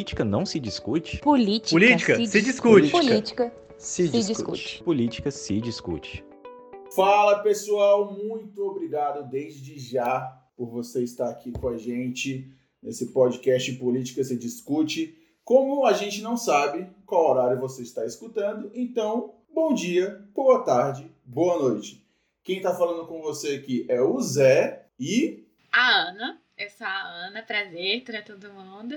[0.00, 1.18] Política não se discute?
[1.18, 2.82] Política, Política se, se discute.
[2.84, 3.06] discute.
[3.06, 4.82] Política Se, Se discute.
[4.82, 6.24] Política se discute.
[6.96, 10.20] Fala pessoal, muito obrigado desde já
[10.56, 12.50] por você estar aqui com a gente
[12.82, 15.18] nesse podcast Política se Discute.
[15.44, 21.10] Como a gente não sabe qual horário você está escutando, então bom dia, boa tarde,
[21.26, 22.02] boa noite.
[22.42, 27.26] Quem está falando com você aqui é o Zé e A Ana, eu sou a
[27.26, 28.96] Ana, prazer para todo mundo.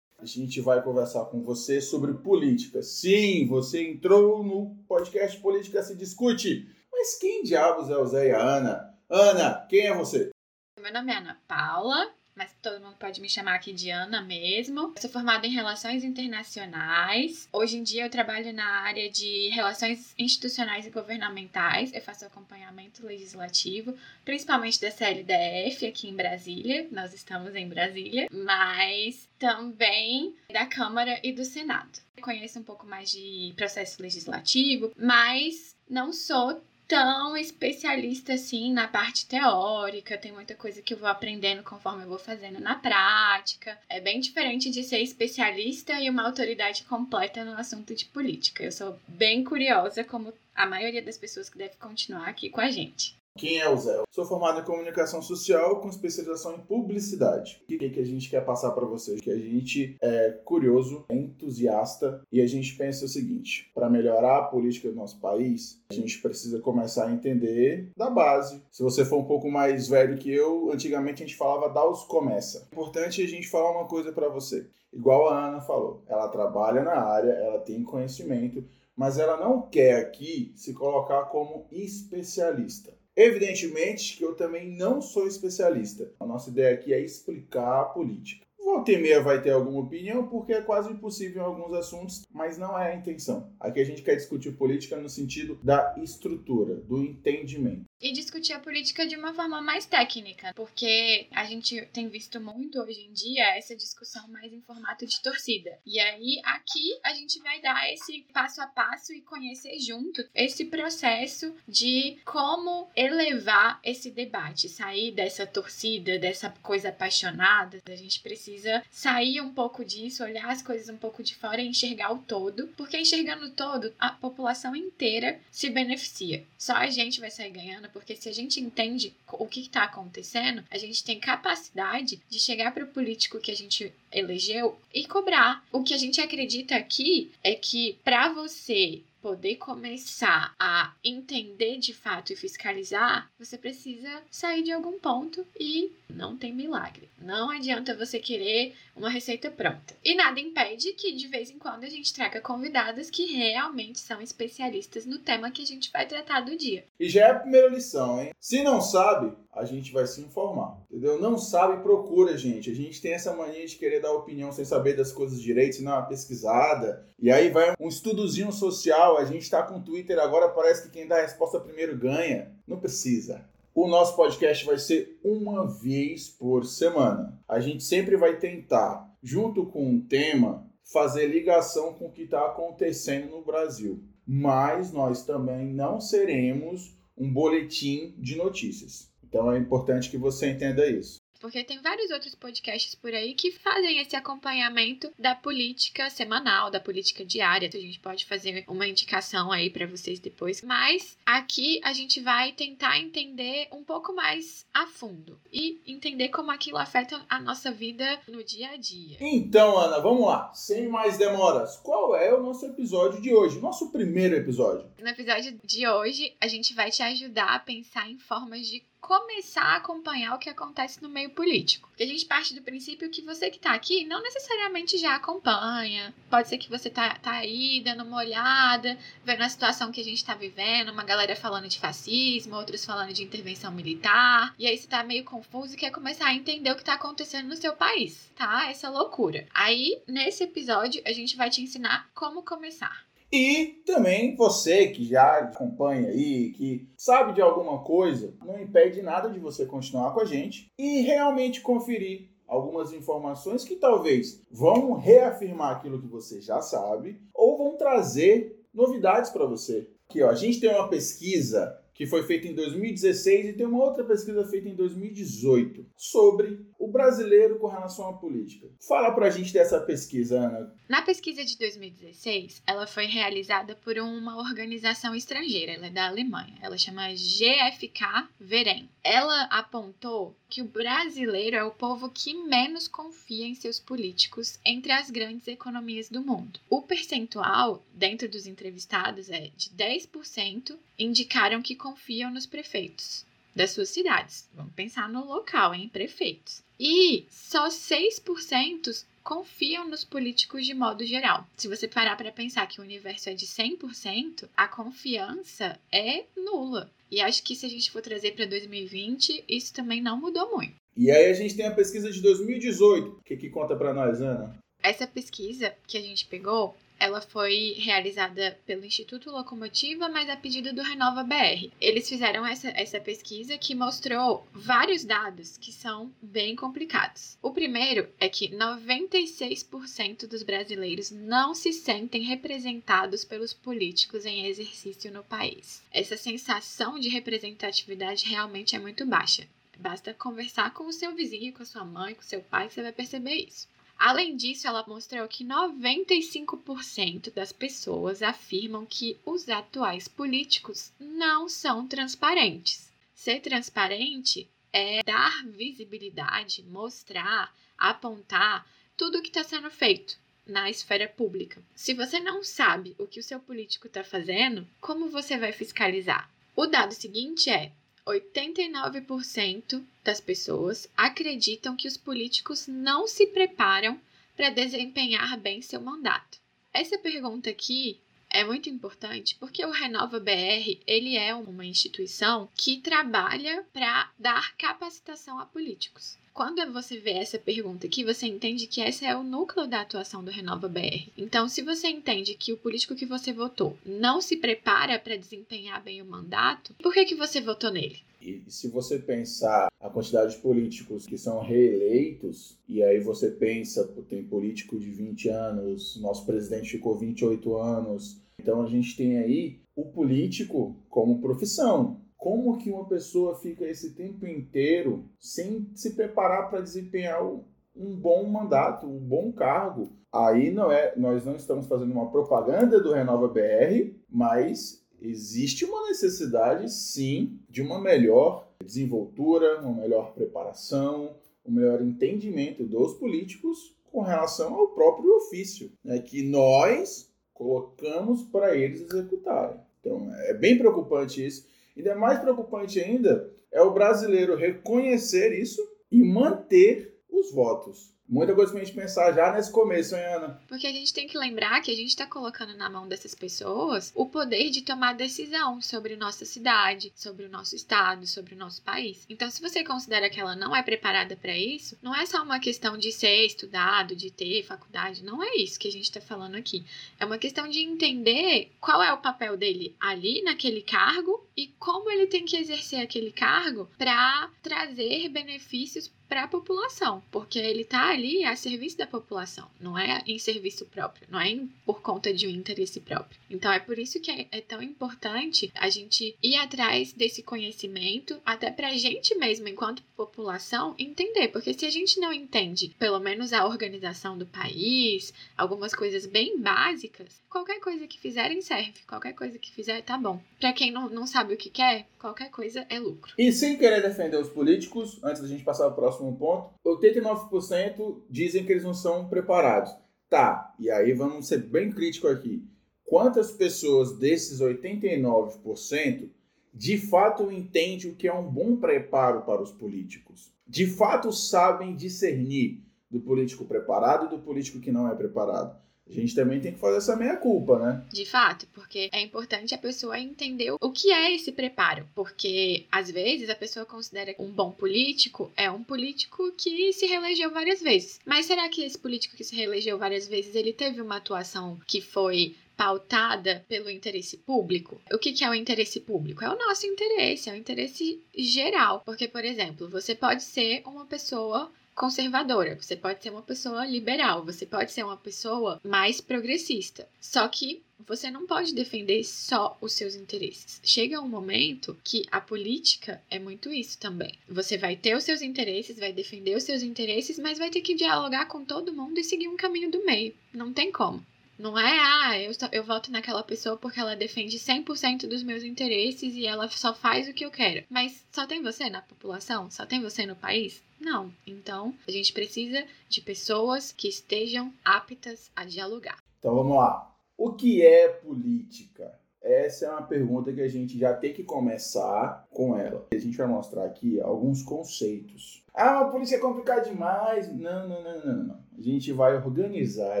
[0.22, 2.82] A gente vai conversar com você sobre política.
[2.82, 6.68] Sim, você entrou no podcast Política se Discute.
[6.92, 8.94] Mas quem diabos é o Zé e a Ana?
[9.08, 10.30] Ana, quem é você?
[10.78, 14.94] Meu nome é Ana Paula, mas todo mundo pode me chamar aqui de Ana mesmo.
[14.96, 17.46] Eu sou formada em Relações Internacionais.
[17.52, 21.92] Hoje em dia eu trabalho na área de Relações Institucionais e Governamentais.
[21.92, 23.94] Eu faço acompanhamento legislativo,
[24.24, 26.88] principalmente da CLDF aqui em Brasília.
[26.90, 32.00] Nós estamos em Brasília, mas também da Câmara e do Senado.
[32.16, 38.88] Eu conheço um pouco mais de processo legislativo, mas não sou tão especialista assim na
[38.88, 43.78] parte teórica, tem muita coisa que eu vou aprendendo conforme eu vou fazendo na prática.
[43.88, 48.64] É bem diferente de ser especialista e uma autoridade completa no assunto de política.
[48.64, 52.72] Eu sou bem curiosa, como a maioria das pessoas que deve continuar aqui com a
[52.72, 53.14] gente.
[53.40, 54.02] Quem é o Zé?
[54.10, 57.58] Sou formado em comunicação social com especialização em publicidade.
[57.62, 59.18] O que, que a gente quer passar para vocês?
[59.18, 64.36] Que a gente é curioso, é entusiasta e a gente pensa o seguinte: para melhorar
[64.36, 68.62] a política do nosso país, a gente precisa começar a entender da base.
[68.70, 72.02] Se você for um pouco mais velho que eu, antigamente a gente falava da os
[72.02, 72.68] começa.
[72.70, 74.68] É importante a gente falar uma coisa para você.
[74.92, 78.62] Igual a Ana falou, ela trabalha na área, ela tem conhecimento,
[78.94, 82.99] mas ela não quer aqui se colocar como especialista.
[83.16, 86.12] Evidentemente que eu também não sou especialista.
[86.18, 88.46] A nossa ideia aqui é explicar a política.
[88.58, 92.56] Volta e meia vai ter alguma opinião, porque é quase impossível em alguns assuntos, mas
[92.56, 93.52] não é a intenção.
[93.58, 97.89] Aqui a gente quer discutir política no sentido da estrutura, do entendimento.
[98.00, 102.80] E discutir a política de uma forma mais técnica, porque a gente tem visto muito
[102.80, 105.78] hoje em dia essa discussão mais em formato de torcida.
[105.84, 110.64] E aí, aqui, a gente vai dar esse passo a passo e conhecer junto esse
[110.64, 117.82] processo de como elevar esse debate, sair dessa torcida, dessa coisa apaixonada.
[117.86, 121.68] A gente precisa sair um pouco disso, olhar as coisas um pouco de fora e
[121.68, 126.46] enxergar o todo, porque enxergando o todo, a população inteira se beneficia.
[126.56, 130.64] Só a gente vai sair ganhando porque se a gente entende o que está acontecendo,
[130.70, 135.64] a gente tem capacidade de chegar para o político que a gente elegeu e cobrar.
[135.72, 141.92] O que a gente acredita aqui é que para você poder começar a entender de
[141.92, 147.08] fato e fiscalizar, você precisa sair de algum ponto e não tem milagre.
[147.20, 149.94] Não adianta você querer uma receita pronta.
[150.04, 154.20] E nada impede que de vez em quando a gente traga convidadas que realmente são
[154.20, 156.84] especialistas no tema que a gente vai tratar do dia.
[156.98, 158.32] E já é a primeira lição, hein?
[158.38, 161.20] Se não sabe, a gente vai se informar, entendeu?
[161.20, 162.70] Não sabe, procura, gente.
[162.70, 165.84] A gente tem essa mania de querer dar opinião sem saber das coisas direito, sem
[165.84, 167.04] dar uma pesquisada.
[167.18, 171.06] E aí vai um estudozinho social, a gente tá com Twitter agora, parece que quem
[171.06, 172.52] dá a resposta primeiro ganha.
[172.66, 173.44] Não precisa.
[173.72, 177.40] O nosso podcast vai ser uma vez por semana.
[177.48, 182.46] A gente sempre vai tentar, junto com um tema, fazer ligação com o que está
[182.46, 184.02] acontecendo no Brasil.
[184.26, 189.08] Mas nós também não seremos um boletim de notícias.
[189.22, 191.19] Então é importante que você entenda isso.
[191.40, 196.78] Porque tem vários outros podcasts por aí que fazem esse acompanhamento da política semanal, da
[196.78, 197.68] política diária.
[197.72, 200.62] A gente pode fazer uma indicação aí para vocês depois.
[200.62, 206.50] Mas aqui a gente vai tentar entender um pouco mais a fundo e entender como
[206.50, 209.16] aquilo afeta a nossa vida no dia a dia.
[209.20, 210.52] Então, Ana, vamos lá.
[210.52, 213.58] Sem mais demoras, qual é o nosso episódio de hoje?
[213.60, 214.90] Nosso primeiro episódio.
[215.00, 219.62] No episódio de hoje, a gente vai te ajudar a pensar em formas de começar
[219.62, 221.88] a acompanhar o que acontece no meio político.
[221.88, 226.14] Porque a gente parte do princípio que você que tá aqui não necessariamente já acompanha.
[226.28, 230.04] Pode ser que você tá, tá aí dando uma olhada, vendo a situação que a
[230.04, 234.54] gente tá vivendo, uma galera falando de fascismo, outros falando de intervenção militar.
[234.58, 237.48] E aí você tá meio confuso e quer começar a entender o que tá acontecendo
[237.48, 238.70] no seu país, tá?
[238.70, 239.46] Essa loucura.
[239.52, 243.09] Aí, nesse episódio, a gente vai te ensinar como começar.
[243.32, 249.30] E também você que já acompanha aí, que sabe de alguma coisa, não impede nada
[249.30, 255.76] de você continuar com a gente e realmente conferir algumas informações que talvez vão reafirmar
[255.76, 259.88] aquilo que você já sabe ou vão trazer novidades para você.
[260.08, 263.84] Aqui, ó, a gente tem uma pesquisa que foi feita em 2016 e tem uma
[263.84, 268.68] outra pesquisa feita em 2018 sobre o brasileiro com relação à política.
[268.88, 270.74] Fala pra gente dessa pesquisa, Ana.
[270.88, 276.56] Na pesquisa de 2016, ela foi realizada por uma organização estrangeira, ela é da Alemanha.
[276.62, 278.88] Ela chama GFK Verem.
[279.04, 284.90] Ela apontou que o brasileiro é o povo que menos confia em seus políticos entre
[284.90, 286.58] as grandes economias do mundo.
[286.68, 293.88] O percentual dentro dos entrevistados é de 10% indicaram que confiam nos prefeitos das suas
[293.88, 294.48] cidades.
[294.54, 296.62] Vamos pensar no local, em prefeitos.
[296.78, 301.44] E só 6% confiam nos políticos de modo geral.
[301.56, 306.88] Se você parar para pensar que o universo é de 100%, a confiança é nula.
[307.10, 310.74] E acho que se a gente for trazer para 2020, isso também não mudou muito.
[310.96, 313.08] E aí a gente tem a pesquisa de 2018.
[313.08, 314.56] O que, que conta para nós, Ana?
[314.80, 320.72] Essa pesquisa que a gente pegou ela foi realizada pelo Instituto Locomotiva, mas a pedido
[320.74, 321.72] do Renova BR.
[321.80, 327.38] Eles fizeram essa, essa pesquisa que mostrou vários dados que são bem complicados.
[327.40, 335.10] O primeiro é que 96% dos brasileiros não se sentem representados pelos políticos em exercício
[335.10, 335.82] no país.
[335.90, 339.48] Essa sensação de representatividade realmente é muito baixa.
[339.78, 342.74] Basta conversar com o seu vizinho, com a sua mãe, com o seu pai, que
[342.74, 343.66] você vai perceber isso.
[344.00, 351.86] Além disso, ela mostrou que 95% das pessoas afirmam que os atuais políticos não são
[351.86, 352.90] transparentes.
[353.14, 358.66] Ser transparente é dar visibilidade, mostrar, apontar
[358.96, 361.62] tudo o que está sendo feito na esfera pública.
[361.74, 366.30] Se você não sabe o que o seu político está fazendo, como você vai fiscalizar?
[366.56, 367.70] O dado seguinte é:
[368.06, 374.00] 89% das pessoas acreditam que os políticos não se preparam
[374.36, 376.38] para desempenhar bem seu mandato.
[376.72, 378.00] Essa pergunta aqui
[378.30, 384.56] é muito importante porque o Renova BR ele é uma instituição que trabalha para dar
[384.56, 386.16] capacitação a políticos.
[386.32, 390.24] Quando você vê essa pergunta aqui, você entende que esse é o núcleo da atuação
[390.24, 391.10] do Renova BR.
[391.18, 395.82] Então, se você entende que o político que você votou não se prepara para desempenhar
[395.82, 397.98] bem o mandato, por que, que você votou nele?
[398.22, 403.86] E se você pensar a quantidade de políticos que são reeleitos, e aí você pensa,
[404.08, 409.58] tem político de 20 anos, nosso presidente ficou 28 anos, então a gente tem aí
[409.74, 412.00] o político como profissão.
[412.20, 418.24] Como que uma pessoa fica esse tempo inteiro sem se preparar para desempenhar um bom
[418.24, 419.90] mandato, um bom cargo?
[420.12, 425.88] Aí não é, nós não estamos fazendo uma propaganda do Renova BR, mas existe uma
[425.88, 434.02] necessidade, sim, de uma melhor desenvoltura, uma melhor preparação, um melhor entendimento dos políticos com
[434.02, 439.56] relação ao próprio ofício, né, que nós colocamos para eles executarem.
[439.80, 441.48] Então, é bem preocupante isso.
[441.76, 447.94] Ainda mais preocupante ainda é o brasileiro reconhecer isso e manter os votos.
[448.10, 450.42] Muita coisa pra gente pensar já nesse começo, hein, Ana?
[450.48, 453.92] Porque a gente tem que lembrar que a gente está colocando na mão dessas pessoas
[453.94, 458.62] o poder de tomar decisão sobre nossa cidade, sobre o nosso estado, sobre o nosso
[458.62, 459.06] país.
[459.08, 462.40] Então, se você considera que ela não é preparada para isso, não é só uma
[462.40, 466.34] questão de ser estudado, de ter faculdade, não é isso que a gente está falando
[466.34, 466.64] aqui.
[466.98, 471.88] É uma questão de entender qual é o papel dele ali naquele cargo e como
[471.88, 477.88] ele tem que exercer aquele cargo para trazer benefícios para a população, porque ele está
[477.88, 482.26] ali a serviço da população, não é em serviço próprio, não é por conta de
[482.26, 483.20] um interesse próprio.
[483.30, 488.20] Então é por isso que é, é tão importante a gente ir atrás desse conhecimento,
[488.26, 492.98] até para a gente mesmo, enquanto população, entender, porque se a gente não entende, pelo
[492.98, 499.12] menos a organização do país, algumas coisas bem básicas, qualquer coisa que fizerem serve, qualquer
[499.12, 500.20] coisa que fizer tá bom.
[500.40, 503.12] Para quem não, não sabe o que quer, qualquer coisa é lucro.
[503.16, 508.02] E sem querer defender os políticos, antes da gente passar para o próximo ponto, 89%
[508.08, 509.74] dizem que eles não são preparados.
[510.08, 512.42] Tá, e aí vamos ser bem crítico aqui.
[512.84, 516.08] Quantas pessoas desses 89%
[516.52, 520.32] de fato entendem o que é um bom preparo para os políticos?
[520.48, 525.56] De fato sabem discernir do político preparado e do político que não é preparado?
[525.90, 527.84] A gente também tem que fazer essa meia culpa, né?
[527.92, 532.90] De fato, porque é importante a pessoa entender o que é esse preparo, porque às
[532.90, 537.98] vezes a pessoa considera um bom político é um político que se reelegeu várias vezes.
[538.04, 541.80] Mas será que esse político que se reelegeu várias vezes, ele teve uma atuação que
[541.80, 544.78] foi pautada pelo interesse público.
[544.92, 546.22] O que, que é o interesse público?
[546.22, 548.82] É o nosso interesse, é o interesse geral.
[548.84, 554.22] Porque, por exemplo, você pode ser uma pessoa conservadora, você pode ser uma pessoa liberal,
[554.22, 556.86] você pode ser uma pessoa mais progressista.
[557.00, 560.60] Só que você não pode defender só os seus interesses.
[560.62, 564.12] Chega um momento que a política é muito isso também.
[564.28, 567.74] Você vai ter os seus interesses, vai defender os seus interesses, mas vai ter que
[567.74, 570.14] dialogar com todo mundo e seguir um caminho do meio.
[570.34, 571.02] Não tem como.
[571.40, 576.14] Não é, ah, eu, eu voto naquela pessoa porque ela defende 100% dos meus interesses
[576.14, 577.64] e ela só faz o que eu quero.
[577.70, 579.50] Mas só tem você na população?
[579.50, 580.62] Só tem você no país?
[580.78, 581.10] Não.
[581.26, 585.98] Então, a gente precisa de pessoas que estejam aptas a dialogar.
[586.18, 586.94] Então vamos lá.
[587.16, 588.99] O que é política?
[589.22, 592.86] Essa é uma pergunta que a gente já tem que começar com ela.
[592.92, 595.44] A gente vai mostrar aqui alguns conceitos.
[595.54, 597.30] Ah, a polícia é complicada demais.
[597.32, 598.40] Não, não, não, não, não.
[598.58, 600.00] A gente vai organizar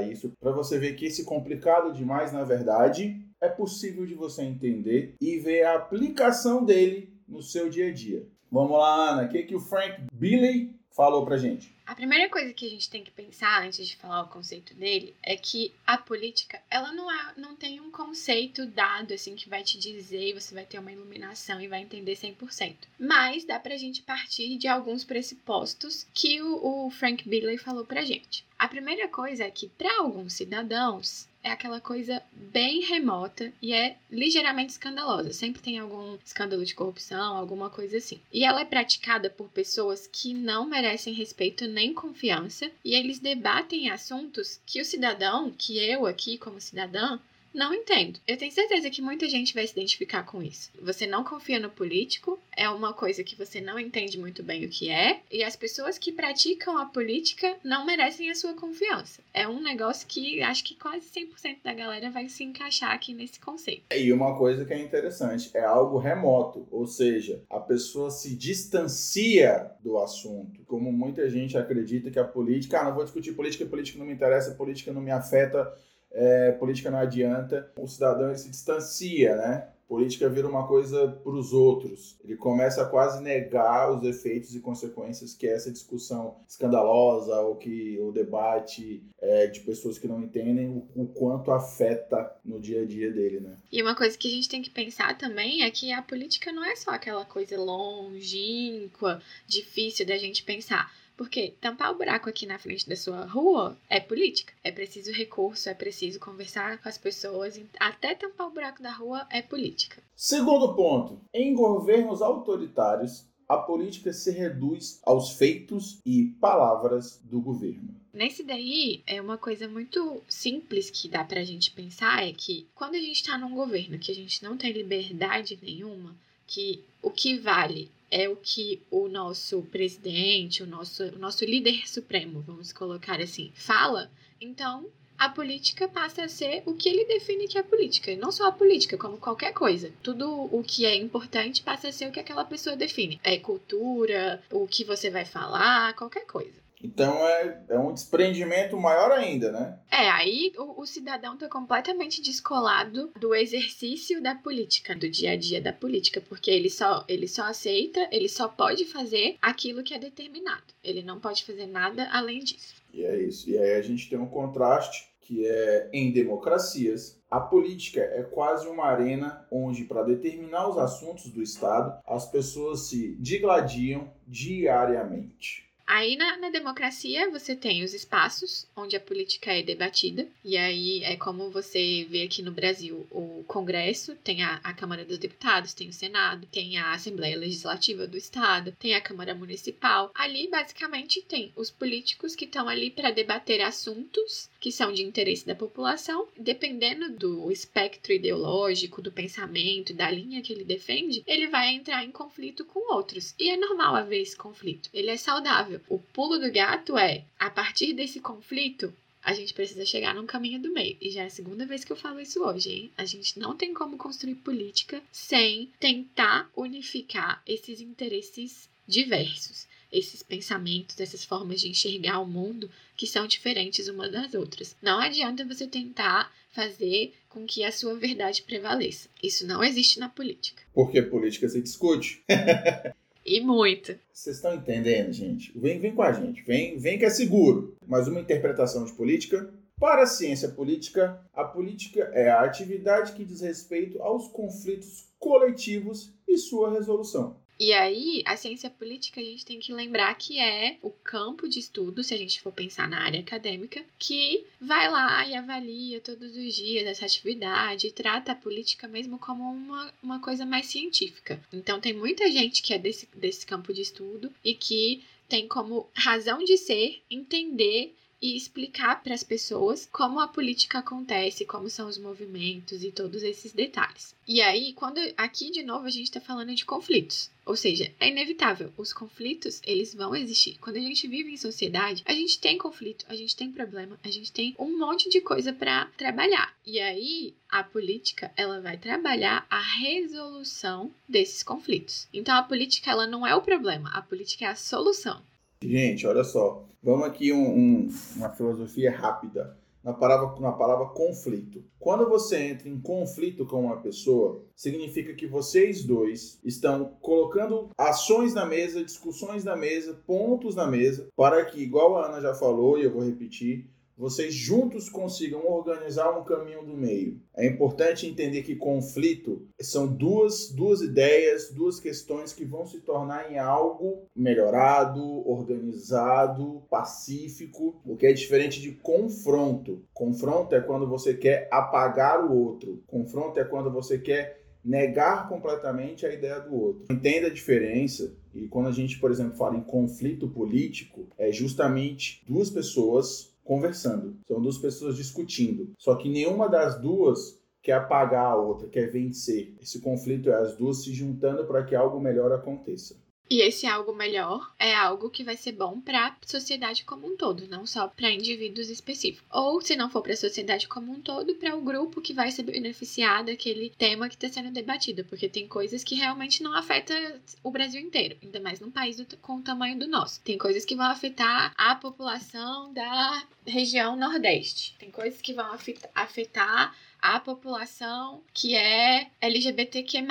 [0.00, 5.14] isso para você ver que esse complicado demais, na verdade, é possível de você entender
[5.20, 8.26] e ver a aplicação dele no seu dia a dia.
[8.50, 9.24] Vamos lá, Ana.
[9.24, 11.72] O que, que o Frank Billy falou pra gente?
[11.86, 15.14] A primeira coisa que a gente tem que pensar antes de falar o conceito dele
[15.22, 19.62] é que a política, ela não, é, não tem um conceito dado assim que vai
[19.62, 22.76] te dizer e você vai ter uma iluminação e vai entender 100%.
[22.98, 28.04] Mas dá pra gente partir de alguns pressupostos que o, o Frank Billy falou pra
[28.04, 28.44] gente.
[28.58, 33.96] A primeira coisa é que para alguns cidadãos é aquela coisa bem remota e é
[34.10, 35.32] ligeiramente escandalosa.
[35.32, 38.20] Sempre tem algum escândalo de corrupção, alguma coisa assim.
[38.32, 43.90] E ela é praticada por pessoas que não merecem respeito nem confiança e eles debatem
[43.90, 47.18] assuntos que o cidadão, que eu aqui como cidadã,
[47.52, 48.18] não entendo.
[48.26, 50.70] Eu tenho certeza que muita gente vai se identificar com isso.
[50.80, 54.68] Você não confia no político, é uma coisa que você não entende muito bem o
[54.68, 59.20] que é, e as pessoas que praticam a política não merecem a sua confiança.
[59.32, 63.40] É um negócio que acho que quase 100% da galera vai se encaixar aqui nesse
[63.40, 63.82] conceito.
[63.94, 69.70] E uma coisa que é interessante, é algo remoto, ou seja, a pessoa se distancia
[69.80, 70.60] do assunto.
[70.66, 74.12] Como muita gente acredita que a política, ah, não vou discutir política, política não me
[74.12, 75.72] interessa, política não me afeta
[76.12, 79.68] é, política não adianta, o cidadão se distancia, né?
[79.88, 82.16] Política vira uma coisa para os outros.
[82.22, 87.98] Ele começa a quase negar os efeitos e consequências que essa discussão escandalosa ou que
[88.00, 92.86] o debate é, de pessoas que não entendem o, o, quanto afeta no dia a
[92.86, 93.56] dia dele, né?
[93.72, 96.64] E uma coisa que a gente tem que pensar também é que a política não
[96.64, 100.92] é só aquela coisa longínqua, difícil da gente pensar.
[101.20, 104.54] Porque tampar o buraco aqui na frente da sua rua é política.
[104.64, 107.60] É preciso recurso, é preciso conversar com as pessoas.
[107.78, 110.02] Até tampar o buraco da rua é política.
[110.16, 117.94] Segundo ponto: em governos autoritários, a política se reduz aos feitos e palavras do governo.
[118.14, 122.94] Nesse daí, é uma coisa muito simples que dá pra gente pensar é que quando
[122.94, 127.36] a gente tá num governo que a gente não tem liberdade nenhuma, que o que
[127.36, 133.20] vale é o que o nosso presidente, o nosso, o nosso líder supremo, vamos colocar
[133.20, 134.90] assim, fala, então
[135.20, 138.16] a política passa a ser o que ele define que é política.
[138.16, 139.92] Não só a política, como qualquer coisa.
[140.02, 143.20] Tudo o que é importante passa a ser o que aquela pessoa define.
[143.22, 146.58] É cultura, o que você vai falar, qualquer coisa.
[146.82, 149.78] Então é, é um desprendimento maior ainda, né?
[149.90, 155.36] É, aí o, o cidadão está completamente descolado do exercício da política, do dia a
[155.36, 159.94] dia da política, porque ele só, ele só aceita, ele só pode fazer aquilo que
[159.94, 160.64] é determinado.
[160.82, 162.74] Ele não pode fazer nada além disso.
[162.92, 163.48] E é isso.
[163.48, 168.66] E aí a gente tem um contraste que é em democracias, a política é quase
[168.66, 175.69] uma arena onde, para determinar os assuntos do Estado, as pessoas se digladiam diariamente.
[175.92, 181.02] Aí na, na, democracia você tem os espaços onde a política é debatida, e aí
[181.02, 185.74] é como você vê aqui no Brasil o Congresso, tem a, a Câmara dos Deputados,
[185.74, 190.12] tem o Senado, tem a Assembleia Legislativa do Estado, tem a Câmara Municipal.
[190.14, 195.44] Ali basicamente tem os políticos que estão ali para debater assuntos que são de interesse
[195.44, 201.70] da população, dependendo do espectro ideológico, do pensamento, da linha que ele defende, ele vai
[201.70, 203.34] entrar em conflito com outros.
[203.40, 204.88] E é normal haver esse conflito.
[204.92, 205.79] Ele é saudável.
[205.88, 210.60] O pulo do gato é, a partir desse conflito, a gente precisa chegar num caminho
[210.60, 210.96] do meio.
[211.00, 212.92] E já é a segunda vez que eu falo isso hoje, hein?
[212.96, 221.00] A gente não tem como construir política sem tentar unificar esses interesses diversos esses pensamentos,
[221.00, 224.76] essas formas de enxergar o mundo que são diferentes uma das outras.
[224.80, 229.08] Não adianta você tentar fazer com que a sua verdade prevaleça.
[229.22, 230.62] Isso não existe na política.
[230.74, 232.22] Porque política se discute.
[233.30, 233.96] e muito.
[234.12, 235.56] Vocês estão entendendo, gente?
[235.56, 236.42] Vem, vem com a gente.
[236.42, 237.76] Vem, vem que é seguro.
[237.86, 239.48] Mais uma interpretação de política.
[239.78, 246.12] Para a ciência política, a política é a atividade que diz respeito aos conflitos coletivos
[246.26, 247.36] e sua resolução.
[247.60, 251.58] E aí, a ciência política a gente tem que lembrar que é o campo de
[251.58, 256.34] estudo, se a gente for pensar na área acadêmica, que vai lá e avalia todos
[256.34, 261.38] os dias essa atividade trata a política mesmo como uma, uma coisa mais científica.
[261.52, 265.86] Então, tem muita gente que é desse, desse campo de estudo e que tem como
[265.94, 271.88] razão de ser entender e explicar para as pessoas como a política acontece, como são
[271.88, 274.14] os movimentos e todos esses detalhes.
[274.26, 278.08] E aí, quando aqui de novo a gente está falando de conflitos, ou seja, é
[278.08, 280.56] inevitável, os conflitos eles vão existir.
[280.60, 284.10] Quando a gente vive em sociedade, a gente tem conflito, a gente tem problema, a
[284.10, 286.54] gente tem um monte de coisa para trabalhar.
[286.64, 292.06] E aí, a política ela vai trabalhar a resolução desses conflitos.
[292.12, 295.20] Então, a política ela não é o problema, a política é a solução.
[295.62, 296.64] Gente, olha só.
[296.82, 299.58] Vamos aqui um, um, uma filosofia rápida.
[299.84, 301.64] Na palavra, na palavra conflito.
[301.78, 308.34] Quando você entra em conflito com uma pessoa, significa que vocês dois estão colocando ações
[308.34, 312.78] na mesa, discussões na mesa, pontos na mesa, para que, igual a Ana já falou,
[312.78, 317.20] e eu vou repetir, vocês juntos consigam organizar um caminho do meio.
[317.36, 323.30] É importante entender que conflito são duas, duas ideias, duas questões que vão se tornar
[323.30, 329.84] em algo melhorado, organizado, pacífico, o que é diferente de confronto.
[329.92, 332.82] Confronto é quando você quer apagar o outro.
[332.86, 336.86] Confronto é quando você quer negar completamente a ideia do outro.
[336.90, 338.14] Entenda a diferença.
[338.34, 344.16] E quando a gente, por exemplo, fala em conflito político, é justamente duas pessoas conversando.
[344.28, 345.72] São duas pessoas discutindo.
[345.76, 349.56] Só que nenhuma das duas quer apagar a outra, quer vencer.
[349.60, 352.94] Esse conflito é as duas se juntando para que algo melhor aconteça.
[353.30, 357.16] E esse algo melhor é algo que vai ser bom para a sociedade como um
[357.16, 359.24] todo, não só para indivíduos específicos.
[359.30, 362.32] Ou, se não for para a sociedade como um todo, para o grupo que vai
[362.32, 366.96] se beneficiar daquele tema que está sendo debatido, porque tem coisas que realmente não afetam
[367.44, 370.20] o Brasil inteiro, ainda mais num país com o tamanho do nosso.
[370.22, 375.56] Tem coisas que vão afetar a população da região Nordeste, tem coisas que vão
[375.94, 380.02] afetar a população que é LGBTQ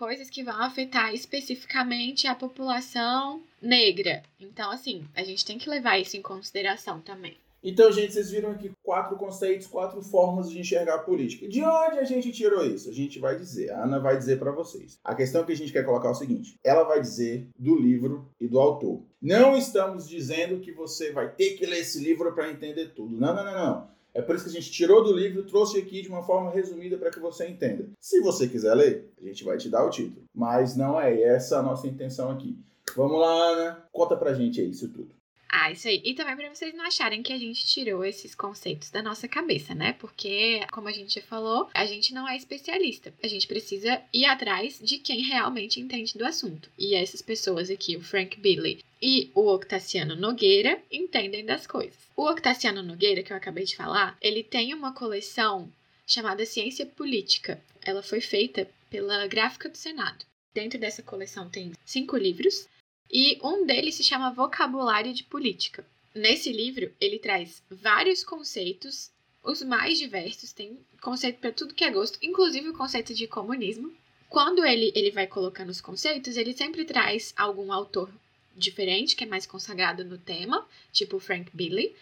[0.00, 4.22] coisas que vão afetar especificamente a população negra.
[4.40, 7.36] Então, assim, a gente tem que levar isso em consideração também.
[7.62, 11.46] Então, gente, vocês viram aqui quatro conceitos, quatro formas de enxergar a política.
[11.46, 12.88] De onde a gente tirou isso?
[12.88, 14.98] A gente vai dizer, a Ana vai dizer para vocês.
[15.04, 18.26] A questão que a gente quer colocar é o seguinte: ela vai dizer do livro
[18.40, 19.02] e do autor.
[19.20, 23.20] Não estamos dizendo que você vai ter que ler esse livro para entender tudo.
[23.20, 23.99] Não, não, não, não.
[24.12, 26.96] É por isso que a gente tirou do livro trouxe aqui de uma forma resumida
[26.96, 27.86] para que você entenda.
[28.00, 30.24] Se você quiser ler, a gente vai te dar o título.
[30.34, 32.56] Mas não é essa a nossa intenção aqui.
[32.96, 33.84] Vamos lá, Ana.
[33.92, 35.19] Conta pra gente aí isso tudo.
[35.52, 36.00] Ah, isso aí.
[36.04, 39.74] E também para vocês não acharem que a gente tirou esses conceitos da nossa cabeça,
[39.74, 39.92] né?
[39.94, 43.12] Porque, como a gente já falou, a gente não é especialista.
[43.20, 46.70] A gente precisa ir atrás de quem realmente entende do assunto.
[46.78, 51.98] E essas pessoas aqui, o Frank Billy e o Octaciano Nogueira, entendem das coisas.
[52.16, 55.68] O Octaciano Nogueira, que eu acabei de falar, ele tem uma coleção
[56.06, 57.60] chamada Ciência Política.
[57.82, 60.24] Ela foi feita pela Gráfica do Senado.
[60.54, 62.68] Dentro dessa coleção tem cinco livros
[63.10, 65.84] e um deles se chama Vocabulário de Política.
[66.14, 69.10] Nesse livro, ele traz vários conceitos,
[69.42, 73.92] os mais diversos, tem conceito para tudo que é gosto, inclusive o conceito de comunismo.
[74.28, 78.12] Quando ele, ele vai colocando os conceitos, ele sempre traz algum autor
[78.56, 81.94] diferente, que é mais consagrado no tema, tipo Frank Billy,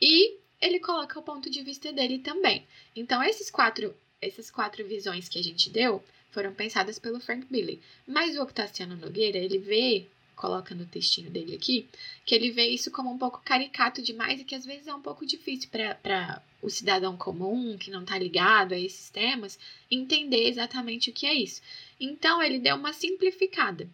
[0.00, 2.64] e ele coloca o ponto de vista dele também.
[2.94, 7.80] Então, esses quatro, essas quatro visões que a gente deu foram pensadas pelo Frank Billy.
[8.06, 11.88] Mas o Octaciano Nogueira, ele vê coloca no textinho dele aqui,
[12.24, 15.02] que ele vê isso como um pouco caricato demais e que às vezes é um
[15.02, 19.58] pouco difícil para o cidadão comum, que não está ligado a esses temas,
[19.90, 21.60] entender exatamente o que é isso.
[21.98, 23.88] Então ele deu uma simplificada.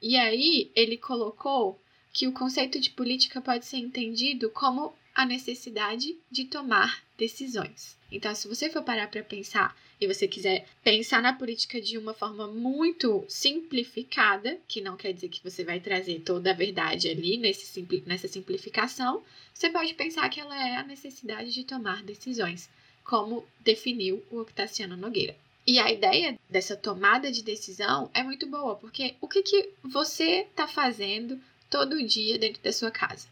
[0.00, 1.80] E aí ele colocou
[2.12, 7.98] que o conceito de política pode ser entendido como a necessidade de tomar decisões.
[8.08, 12.14] Então, se você for parar para pensar e você quiser pensar na política de uma
[12.14, 17.36] forma muito simplificada, que não quer dizer que você vai trazer toda a verdade ali
[17.36, 19.20] nesse, nessa simplificação,
[19.52, 22.70] você pode pensar que ela é a necessidade de tomar decisões,
[23.02, 25.34] como definiu o Octaciano Nogueira.
[25.66, 30.46] E a ideia dessa tomada de decisão é muito boa, porque o que, que você
[30.48, 33.26] está fazendo todo dia dentro da sua casa?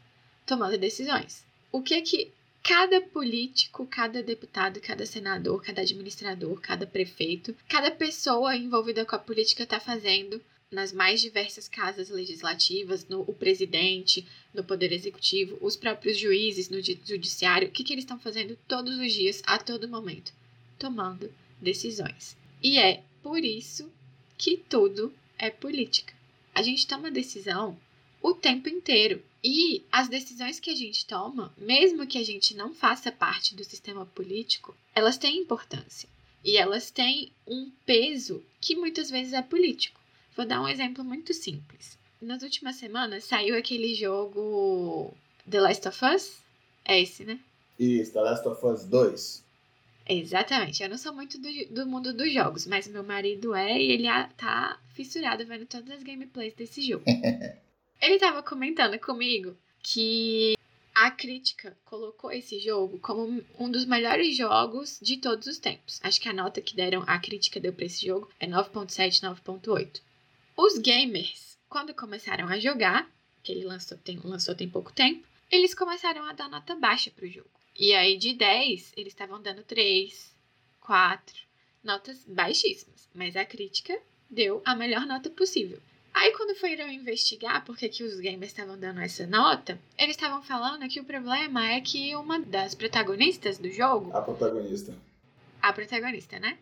[0.45, 1.46] Tomando decisões.
[1.77, 8.57] O que que cada político, cada deputado, cada senador, cada administrador, cada prefeito, cada pessoa
[8.57, 14.65] envolvida com a política está fazendo nas mais diversas casas legislativas, no o presidente, no
[14.65, 19.13] poder executivo, os próprios juízes no judiciário, o que, que eles estão fazendo todos os
[19.13, 20.33] dias, a todo momento?
[20.79, 22.39] Tomando decisões.
[22.63, 23.93] E é por isso
[24.39, 26.15] que tudo é política.
[26.55, 27.79] a gente toma decisão
[28.23, 29.23] o tempo inteiro.
[29.49, 33.63] E as decisões que a gente toma, mesmo que a gente não faça parte do
[33.63, 36.09] sistema político, elas têm importância.
[36.45, 40.01] E elas têm um peso que muitas vezes é político.
[40.37, 41.97] Vou dar um exemplo muito simples.
[42.21, 45.15] Nas últimas semanas saiu aquele jogo
[45.49, 46.39] The Last of Us.
[46.85, 47.39] É esse, né?
[47.79, 49.45] Isso, The Last of Us 2.
[50.09, 50.83] Exatamente.
[50.83, 54.09] Eu não sou muito do, do mundo dos jogos, mas meu marido é e ele
[54.37, 57.05] tá fissurado vendo todas as gameplays desse jogo.
[58.01, 60.55] Ele tava comentando comigo que
[60.95, 66.01] a crítica colocou esse jogo como um dos melhores jogos de todos os tempos.
[66.03, 70.01] Acho que a nota que deram, a crítica deu para esse jogo é 9.7, 9.8.
[70.57, 73.11] Os gamers, quando começaram a jogar,
[73.43, 77.29] que ele lançou tem, lançou tem pouco tempo, eles começaram a dar nota baixa pro
[77.29, 77.51] jogo.
[77.79, 80.35] E aí de 10, eles estavam dando 3,
[80.81, 81.37] 4,
[81.85, 85.81] notas baixíssimas, mas a crítica deu a melhor nota possível.
[86.17, 90.43] Aí, quando foram investigar por que, que os gamers estavam dando essa nota, eles estavam
[90.43, 94.17] falando que o problema é que uma das protagonistas do jogo.
[94.17, 94.97] A protagonista.
[95.61, 96.57] A protagonista, né?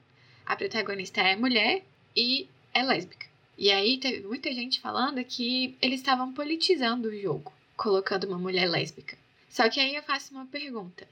[0.44, 1.84] A protagonista é mulher
[2.16, 3.28] e é lésbica.
[3.56, 8.68] E aí teve muita gente falando que eles estavam politizando o jogo, colocando uma mulher
[8.68, 9.16] lésbica.
[9.48, 11.06] Só que aí eu faço uma pergunta: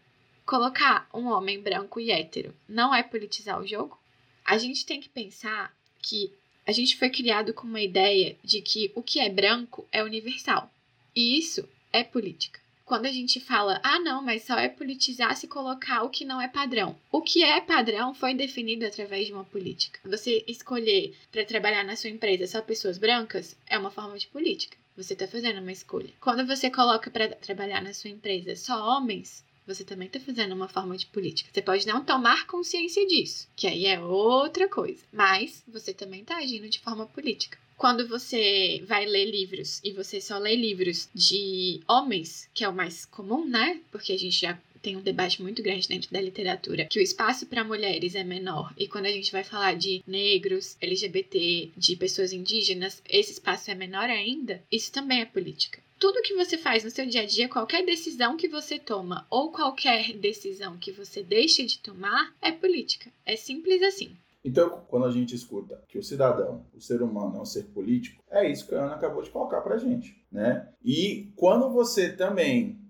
[0.45, 3.97] colocar um homem branco e hétero não é politizar o jogo?
[4.45, 6.35] A gente tem que pensar que
[6.67, 10.71] a gente foi criado com uma ideia de que o que é branco é universal.
[11.15, 12.61] E isso é política.
[12.85, 16.41] Quando a gente fala, ah, não, mas só é politizar se colocar o que não
[16.41, 16.97] é padrão.
[17.11, 19.99] O que é padrão foi definido através de uma política.
[20.05, 24.77] Você escolher para trabalhar na sua empresa só pessoas brancas é uma forma de política.
[24.97, 26.11] Você está fazendo uma escolha.
[26.21, 30.69] Quando você coloca para trabalhar na sua empresa só homens, você também está fazendo uma
[30.69, 31.51] forma de política.
[31.53, 36.37] Você pode não tomar consciência disso, que aí é outra coisa, mas você também está
[36.37, 37.59] agindo de forma política.
[37.77, 42.73] Quando você vai ler livros e você só lê livros de homens, que é o
[42.73, 43.81] mais comum, né?
[43.91, 47.47] Porque a gente já tem um debate muito grande dentro da literatura, que o espaço
[47.47, 48.73] para mulheres é menor.
[48.77, 53.75] E quando a gente vai falar de negros, LGBT, de pessoas indígenas, esse espaço é
[53.75, 54.63] menor ainda.
[54.71, 58.37] Isso também é política tudo que você faz no seu dia a dia, qualquer decisão
[58.37, 63.09] que você toma ou qualquer decisão que você deixa de tomar é política.
[63.25, 64.11] É simples assim.
[64.45, 68.21] Então, quando a gente escuta que o cidadão, o ser humano é um ser político,
[68.29, 70.69] é isso que a Ana acabou de colocar pra gente, né?
[70.85, 72.81] E quando você também,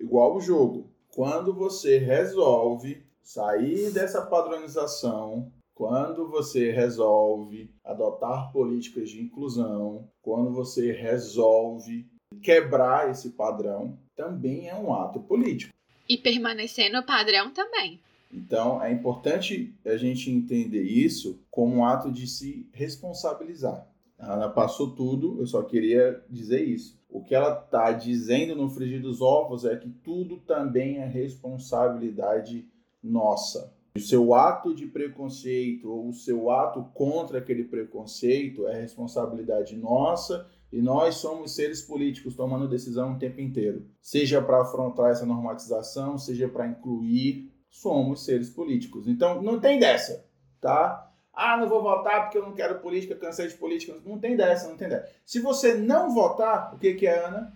[0.00, 9.20] igual o jogo, quando você resolve sair dessa padronização, quando você resolve adotar políticas de
[9.20, 15.72] inclusão, quando você resolve quebrar esse padrão também é um ato político.
[16.08, 18.00] E permanecer no padrão também.
[18.32, 23.86] Então, é importante a gente entender isso como um ato de se responsabilizar.
[24.18, 26.98] A Ana passou tudo, eu só queria dizer isso.
[27.10, 32.66] O que ela está dizendo no frigir dos ovos é que tudo também é responsabilidade
[33.02, 33.74] nossa.
[33.94, 40.48] O seu ato de preconceito ou o seu ato contra aquele preconceito é responsabilidade nossa
[40.72, 43.86] e nós somos seres políticos tomando decisão o tempo inteiro.
[44.00, 49.06] Seja para afrontar essa normatização, seja para incluir, somos seres políticos.
[49.06, 50.24] Então, não tem dessa,
[50.62, 51.12] tá?
[51.34, 53.98] Ah, não vou votar porque eu não quero política, cansei de política.
[54.04, 55.10] Não tem dessa, não tem dessa.
[55.26, 57.52] Se você não votar, o que, que é, Ana?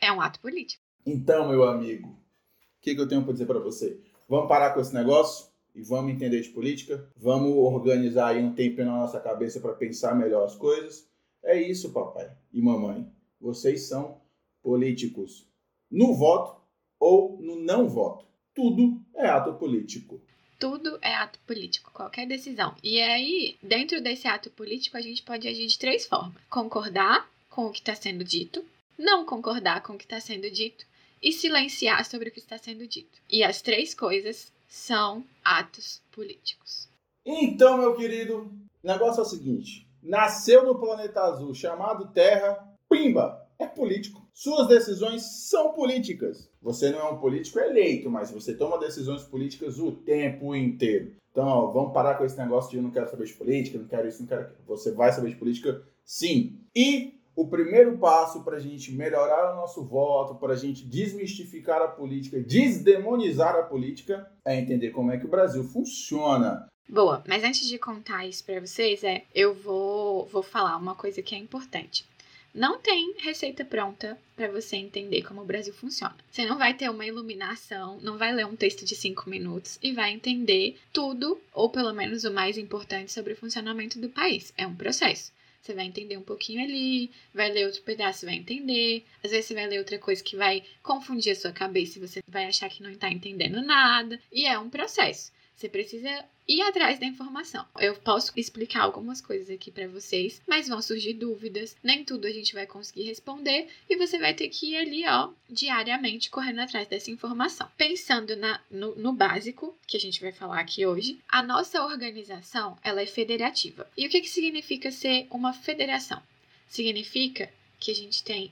[0.00, 0.82] É um ato político.
[1.04, 4.00] Então, meu amigo, o que, que eu tenho para dizer para você?
[4.28, 7.04] Vamos parar com esse negócio e vamos entender de política?
[7.16, 11.09] Vamos organizar aí um tempo na nossa cabeça para pensar melhor as coisas?
[11.42, 13.10] É isso, papai e mamãe.
[13.40, 14.20] Vocês são
[14.62, 15.46] políticos.
[15.90, 16.60] No voto
[16.98, 18.26] ou no não voto.
[18.54, 20.20] Tudo é ato político.
[20.58, 22.76] Tudo é ato político, qualquer decisão.
[22.82, 27.66] E aí, dentro desse ato político, a gente pode agir de três formas: concordar com
[27.66, 28.62] o que está sendo dito,
[28.98, 30.84] não concordar com o que está sendo dito
[31.22, 33.18] e silenciar sobre o que está sendo dito.
[33.30, 36.88] E as três coisas são atos políticos.
[37.24, 38.50] Então, meu querido,
[38.82, 42.58] o negócio é o seguinte: nasceu no planeta azul chamado Terra,
[42.88, 44.26] pimba, é político.
[44.32, 46.50] Suas decisões são políticas.
[46.62, 51.12] Você não é um político eleito, mas você toma decisões políticas o tempo inteiro.
[51.30, 53.86] Então, ó, vamos parar com esse negócio de eu não quero saber de política, não
[53.86, 54.58] quero isso, não quero aquilo.
[54.66, 56.58] Você vai saber de política, sim.
[56.74, 61.80] E o primeiro passo para a gente melhorar o nosso voto, para a gente desmistificar
[61.80, 66.66] a política, desdemonizar a política, é entender como é que o Brasil funciona.
[66.90, 71.22] Boa, mas antes de contar isso para vocês, é, eu vou, vou falar uma coisa
[71.22, 72.04] que é importante.
[72.52, 76.16] Não tem receita pronta para você entender como o Brasil funciona.
[76.28, 79.92] Você não vai ter uma iluminação, não vai ler um texto de cinco minutos e
[79.92, 84.52] vai entender tudo, ou pelo menos o mais importante, sobre o funcionamento do país.
[84.58, 85.30] É um processo.
[85.62, 89.04] você vai entender um pouquinho ali, vai ler outro pedaço, vai entender.
[89.22, 92.20] Às vezes você vai ler outra coisa que vai confundir a sua cabeça e você
[92.26, 94.18] vai achar que não está entendendo nada.
[94.32, 95.30] E é um processo.
[95.60, 97.66] Você precisa ir atrás da informação.
[97.78, 101.76] Eu posso explicar algumas coisas aqui para vocês, mas vão surgir dúvidas.
[101.82, 105.28] Nem tudo a gente vai conseguir responder e você vai ter que ir ali, ó,
[105.50, 107.70] diariamente correndo atrás dessa informação.
[107.76, 112.78] Pensando na, no, no básico que a gente vai falar aqui hoje, a nossa organização
[112.82, 113.86] ela é federativa.
[113.94, 116.22] E o que, que significa ser uma federação?
[116.66, 118.50] Significa que a gente tem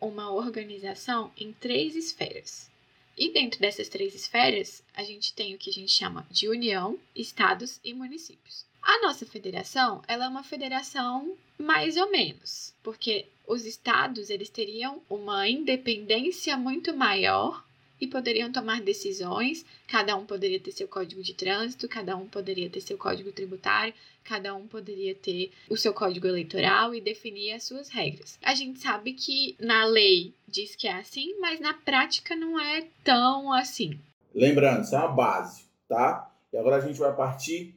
[0.00, 2.74] uma organização em três esferas.
[3.16, 6.98] E dentro dessas três esferas, a gente tem o que a gente chama de União,
[7.14, 8.66] Estados e Municípios.
[8.82, 15.02] A nossa federação, ela é uma federação mais ou menos, porque os estados eles teriam
[15.08, 17.65] uma independência muito maior
[18.00, 19.64] e poderiam tomar decisões.
[19.88, 23.94] Cada um poderia ter seu código de trânsito, cada um poderia ter seu código tributário,
[24.24, 28.38] cada um poderia ter o seu código eleitoral e definir as suas regras.
[28.42, 32.86] A gente sabe que na lei diz que é assim, mas na prática não é
[33.04, 33.98] tão assim.
[34.34, 36.30] Lembrando, isso é uma base, tá?
[36.52, 37.74] E agora a gente vai partir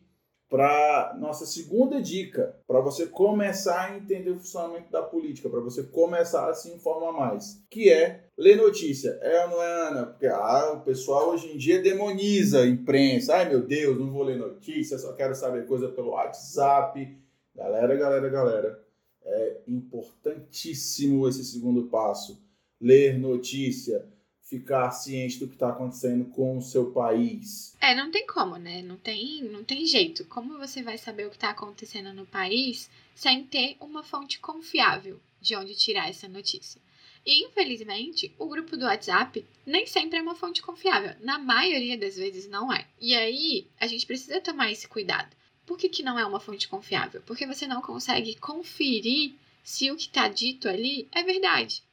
[0.49, 5.83] para nossa segunda dica, para você começar a entender o funcionamento da política, para você
[5.83, 9.19] começar a se informar mais, que é ler notícia.
[9.21, 10.05] É ou não é, Ana?
[10.05, 13.35] Porque ah, o pessoal hoje em dia demoniza a imprensa.
[13.35, 17.15] Ai, meu Deus, não vou ler notícia, só quero saber coisa pelo WhatsApp.
[17.53, 18.83] Galera, galera, galera,
[19.25, 22.41] é importantíssimo esse segundo passo.
[22.79, 24.07] Ler notícia
[24.41, 27.75] ficar ciente do que está acontecendo com o seu país.
[27.79, 28.81] É, não tem como, né?
[28.81, 30.25] Não tem, não tem jeito.
[30.25, 35.19] Como você vai saber o que está acontecendo no país sem ter uma fonte confiável
[35.39, 36.81] de onde tirar essa notícia?
[37.29, 41.15] E, infelizmente, o grupo do WhatsApp nem sempre é uma fonte confiável.
[41.21, 42.87] Na maioria das vezes não é.
[42.99, 45.29] E aí, a gente precisa tomar esse cuidado.
[45.63, 47.21] Por que, que não é uma fonte confiável?
[47.27, 51.83] Porque você não consegue conferir se o que está dito ali é verdade.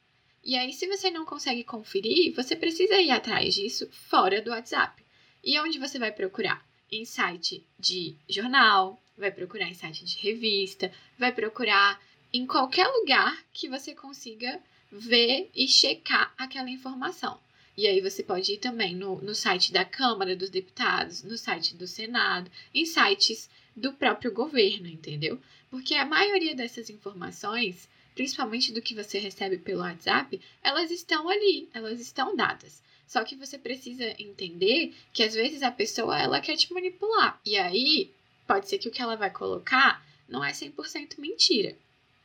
[0.43, 5.05] E aí, se você não consegue conferir, você precisa ir atrás disso fora do WhatsApp.
[5.43, 6.65] E onde você vai procurar?
[6.91, 12.01] Em site de jornal, vai procurar em site de revista, vai procurar
[12.33, 14.59] em qualquer lugar que você consiga
[14.91, 17.39] ver e checar aquela informação.
[17.75, 21.75] E aí você pode ir também no, no site da Câmara dos Deputados, no site
[21.75, 25.39] do Senado, em sites do próprio governo, entendeu?
[25.69, 31.69] Porque a maioria dessas informações principalmente do que você recebe pelo WhatsApp, elas estão ali,
[31.71, 32.81] elas estão dadas.
[33.05, 37.39] Só que você precisa entender que às vezes a pessoa ela quer te manipular.
[37.45, 38.11] E aí
[38.47, 41.77] pode ser que o que ela vai colocar não é 100% mentira,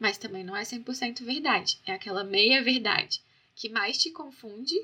[0.03, 1.79] mas também não é 100% verdade.
[1.87, 3.21] É aquela meia verdade
[3.55, 4.75] que mais te confunde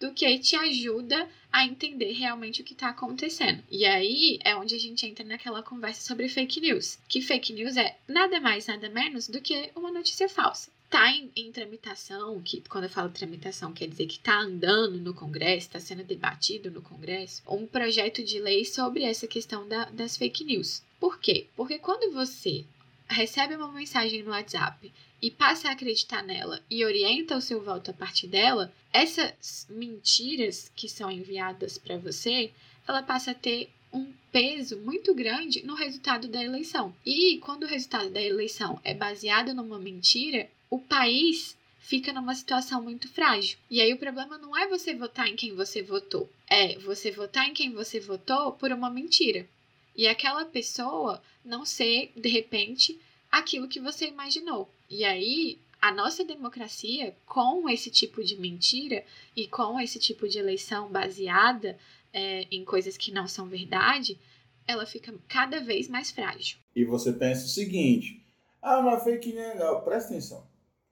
[0.00, 3.62] do que te ajuda a entender realmente o que está acontecendo.
[3.70, 6.98] E aí é onde a gente entra naquela conversa sobre fake news.
[7.08, 10.68] Que fake news é nada mais, nada menos do que uma notícia falsa.
[10.86, 15.14] Está em, em, tramitação, que quando eu falo tramitação quer dizer que está andando no
[15.14, 20.16] Congresso, está sendo debatido no Congresso, um projeto de lei sobre essa questão da, das
[20.16, 20.82] fake news.
[20.98, 21.46] Por quê?
[21.56, 22.64] Porque quando você
[23.08, 27.90] recebe uma mensagem no WhatsApp e passa a acreditar nela e orienta o seu voto
[27.90, 32.52] a partir dela, essas mentiras que são enviadas para você,
[32.86, 36.94] ela passa a ter um peso muito grande no resultado da eleição.
[37.06, 42.82] E quando o resultado da eleição é baseado numa mentira, o país fica numa situação
[42.82, 43.58] muito frágil.
[43.70, 47.48] E aí o problema não é você votar em quem você votou, é você votar
[47.48, 49.46] em quem você votou por uma mentira.
[49.94, 52.98] E aquela pessoa não ser, de repente,
[53.30, 54.68] aquilo que você imaginou.
[54.90, 59.04] E aí, a nossa democracia, com esse tipo de mentira
[59.36, 61.78] e com esse tipo de eleição baseada
[62.12, 64.18] é, em coisas que não são verdade,
[64.66, 66.58] ela fica cada vez mais frágil.
[66.74, 68.24] E você pensa o seguinte:
[68.62, 69.56] ah, uma fake news.
[69.56, 70.46] Não, presta atenção.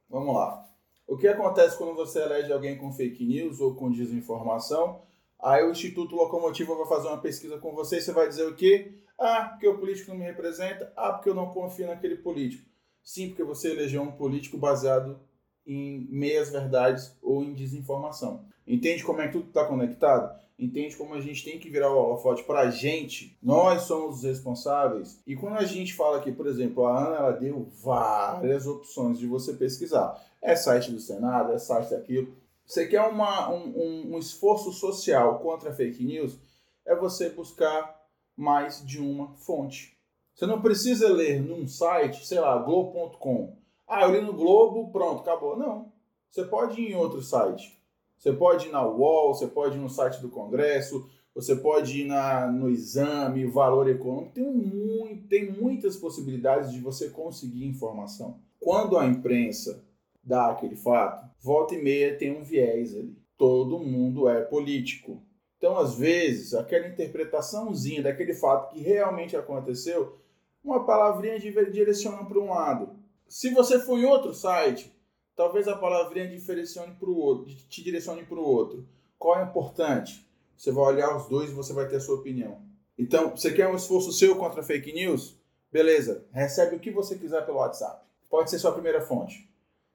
[0.08, 0.68] Vamos lá.
[1.06, 5.00] O que acontece quando você elege alguém com fake news ou com desinformação?
[5.42, 8.54] Aí o Instituto Locomotiva vai fazer uma pesquisa com você e você vai dizer o
[8.54, 8.92] quê?
[9.18, 10.92] Ah, porque o político não me representa.
[10.96, 12.64] Ah, porque eu não confio naquele político.
[13.02, 15.18] Sim, porque você elegeu um político baseado
[15.66, 18.44] em meias verdades ou em desinformação.
[18.66, 20.40] Entende como é que tudo está conectado?
[20.58, 23.36] Entende como a gente tem que virar o holofote para a gente?
[23.42, 25.20] Nós somos os responsáveis.
[25.26, 29.26] E quando a gente fala aqui, por exemplo, a Ana ela deu várias opções de
[29.26, 30.22] você pesquisar.
[30.40, 32.32] É site do Senado, é site daquilo.
[32.64, 36.38] Você quer uma, um, um esforço social contra fake news?
[36.86, 38.00] É você buscar
[38.36, 39.96] mais de uma fonte.
[40.34, 43.56] Você não precisa ler num site, sei lá, globo.com.
[43.86, 45.56] Ah, eu li no Globo, pronto, acabou.
[45.56, 45.92] Não.
[46.30, 47.78] Você pode ir em outro site.
[48.16, 52.04] Você pode ir na UOL, você pode ir no site do Congresso, você pode ir
[52.04, 58.38] na, no exame, valor econômico, tem, muito, tem muitas possibilidades de você conseguir informação.
[58.60, 59.84] Quando a imprensa
[60.22, 63.16] dá aquele fato, volta e meia tem um viés ali.
[63.36, 65.22] Todo mundo é político.
[65.58, 70.18] Então, às vezes, aquela interpretaçãozinha daquele fato que realmente aconteceu,
[70.62, 72.96] uma palavrinha direciona para um lado.
[73.28, 74.92] Se você for em outro site,
[75.34, 78.86] talvez a palavrinha direcione para o outro, te direcione para o outro.
[79.18, 80.26] Qual é importante?
[80.56, 82.60] Você vai olhar os dois e você vai ter a sua opinião.
[82.98, 85.40] Então, você quer um esforço seu contra fake news?
[85.72, 88.04] Beleza, recebe o que você quiser pelo WhatsApp.
[88.28, 89.48] Pode ser sua primeira fonte.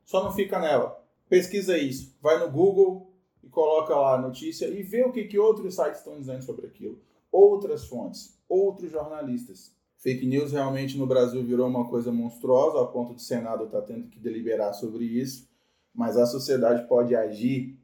[0.08, 1.04] Só não fica nela.
[1.28, 2.16] Pesquisa isso.
[2.22, 6.00] Vai no Google e coloca lá a notícia e vê o que, que outros sites
[6.00, 6.98] estão dizendo sobre aquilo.
[7.30, 9.76] Outras fontes, outros jornalistas.
[9.98, 13.88] Fake news realmente no Brasil virou uma coisa monstruosa, ao ponto do Senado estar tá
[13.88, 15.50] tendo que deliberar sobre isso.
[15.94, 17.78] Mas a sociedade pode agir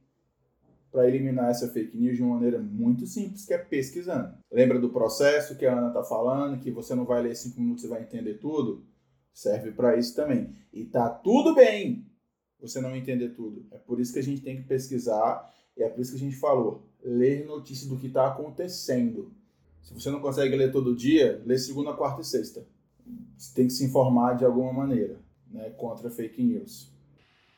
[0.90, 4.38] para eliminar essa fake news de uma maneira muito simples, que é pesquisando.
[4.50, 7.84] Lembra do processo que a Ana está falando, que você não vai ler cinco minutos
[7.84, 8.86] e vai entender tudo?
[9.34, 10.56] Serve para isso também.
[10.72, 12.13] E tá tudo bem
[12.68, 13.66] você não entender tudo.
[13.72, 16.20] É por isso que a gente tem que pesquisar e é por isso que a
[16.20, 19.32] gente falou, ler notícias do que está acontecendo.
[19.82, 22.66] Se você não consegue ler todo dia, lê segunda, quarta e sexta.
[23.38, 25.20] Você tem que se informar de alguma maneira,
[25.52, 26.94] né, contra fake news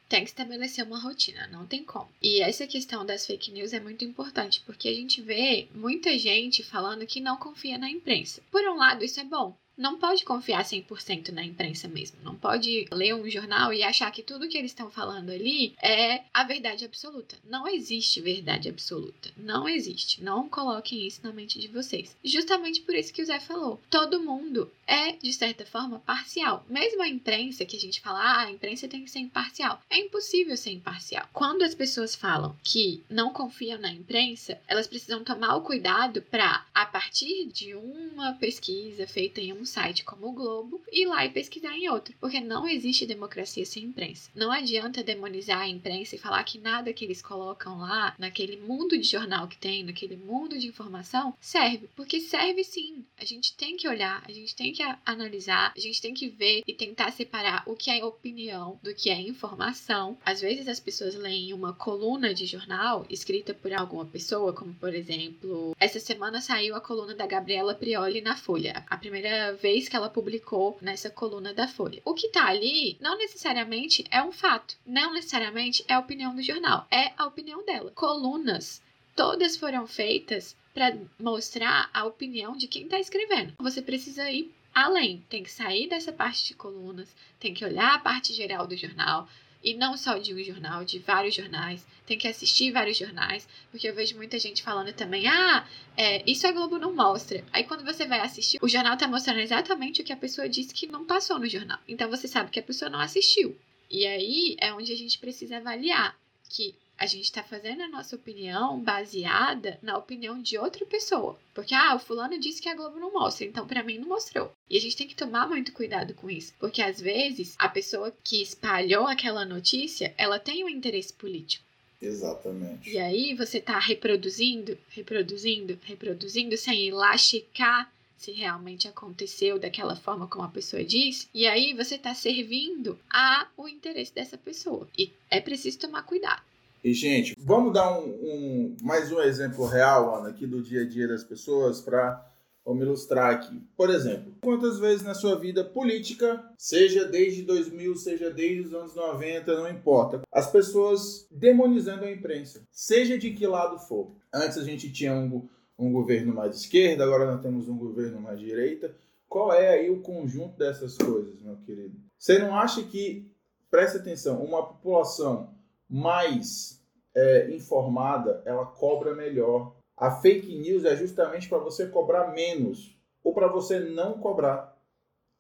[0.07, 2.07] tem que estabelecer uma rotina, não tem como.
[2.21, 6.63] E essa questão das fake news é muito importante, porque a gente vê muita gente
[6.63, 8.41] falando que não confia na imprensa.
[8.51, 12.17] Por um lado, isso é bom, não pode confiar 100% na imprensa mesmo.
[12.23, 16.23] Não pode ler um jornal e achar que tudo que eles estão falando ali é
[16.33, 17.35] a verdade absoluta.
[17.43, 19.31] Não existe verdade absoluta.
[19.37, 20.23] Não existe.
[20.23, 22.15] Não coloquem isso na mente de vocês.
[22.23, 23.79] Justamente por isso que o Zé falou.
[23.89, 26.65] Todo mundo é, de certa forma, parcial.
[26.69, 29.81] Mesmo a imprensa, que a gente fala, ah, a imprensa tem que ser imparcial.
[29.89, 31.27] É impossível ser imparcial.
[31.33, 36.65] Quando as pessoas falam que não confiam na imprensa, elas precisam tomar o cuidado para,
[36.73, 41.29] a partir de uma pesquisa feita em um site como o Globo ir lá e
[41.29, 44.29] pesquisar em outro, porque não existe democracia sem imprensa.
[44.35, 48.97] Não adianta demonizar a imprensa e falar que nada que eles colocam lá, naquele mundo
[48.97, 53.05] de jornal que tem, naquele mundo de informação, serve, porque serve sim.
[53.17, 56.61] A gente tem que olhar, a gente tem que analisar, a gente tem que ver
[56.67, 60.17] e tentar separar o que é opinião do que é informação.
[60.25, 64.93] Às vezes as pessoas leem uma coluna de jornal escrita por alguma pessoa, como por
[64.93, 68.85] exemplo, essa semana saiu a coluna da Gabriela Prioli na Folha.
[68.89, 72.01] A primeira vez que ela publicou nessa coluna da Folha.
[72.03, 76.41] O que tá ali não necessariamente é um fato, não necessariamente é a opinião do
[76.41, 77.91] jornal, é a opinião dela.
[77.95, 78.81] Colunas
[79.15, 83.53] todas foram feitas para mostrar a opinião de quem está escrevendo.
[83.59, 87.99] Você precisa ir além, tem que sair dessa parte de colunas, tem que olhar a
[87.99, 89.27] parte geral do jornal,
[89.63, 91.83] e não só de um jornal, de vários jornais.
[92.05, 96.45] Tem que assistir vários jornais, porque eu vejo muita gente falando também, ah, é, isso
[96.45, 97.43] a Globo não mostra.
[97.51, 100.71] Aí quando você vai assistir, o jornal tá mostrando exatamente o que a pessoa disse
[100.71, 101.79] que não passou no jornal.
[101.87, 103.57] Então você sabe que a pessoa não assistiu.
[103.89, 106.15] E aí é onde a gente precisa avaliar
[106.47, 111.37] que a gente está fazendo a nossa opinião baseada na opinião de outra pessoa.
[111.53, 114.51] Porque, ah, o fulano disse que a Globo não mostra, então para mim não mostrou.
[114.69, 116.53] E a gente tem que tomar muito cuidado com isso.
[116.59, 121.65] Porque às vezes a pessoa que espalhou aquela notícia, ela tem um interesse político.
[122.01, 122.89] Exatamente.
[122.89, 129.95] E aí você tá reproduzindo, reproduzindo, reproduzindo, sem ir lá checar se realmente aconteceu daquela
[129.95, 134.87] forma como a pessoa diz, e aí você está servindo a o interesse dessa pessoa.
[134.97, 136.41] E é preciso tomar cuidado.
[136.85, 140.87] E, gente, vamos dar um, um, mais um exemplo real, Ana, aqui do dia a
[140.87, 142.23] dia das pessoas para
[142.63, 143.59] Vamos ilustrar aqui.
[143.75, 148.95] Por exemplo, quantas vezes na sua vida política, seja desde 2000, seja desde os anos
[148.95, 154.11] 90, não importa, as pessoas demonizando a imprensa, seja de que lado for.
[154.31, 158.39] Antes a gente tinha um, um governo mais esquerda, agora nós temos um governo mais
[158.39, 158.95] direita.
[159.27, 161.95] Qual é aí o conjunto dessas coisas, meu querido?
[162.17, 163.31] Você não acha que,
[163.71, 165.54] preste atenção, uma população
[165.89, 169.75] mais é, informada, ela cobra melhor.
[169.95, 174.77] A fake news é justamente para você cobrar menos ou para você não cobrar.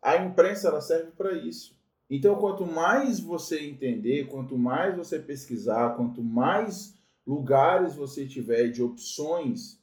[0.01, 1.75] A imprensa ela serve para isso.
[2.09, 8.83] Então, quanto mais você entender, quanto mais você pesquisar, quanto mais lugares você tiver de
[8.83, 9.79] opções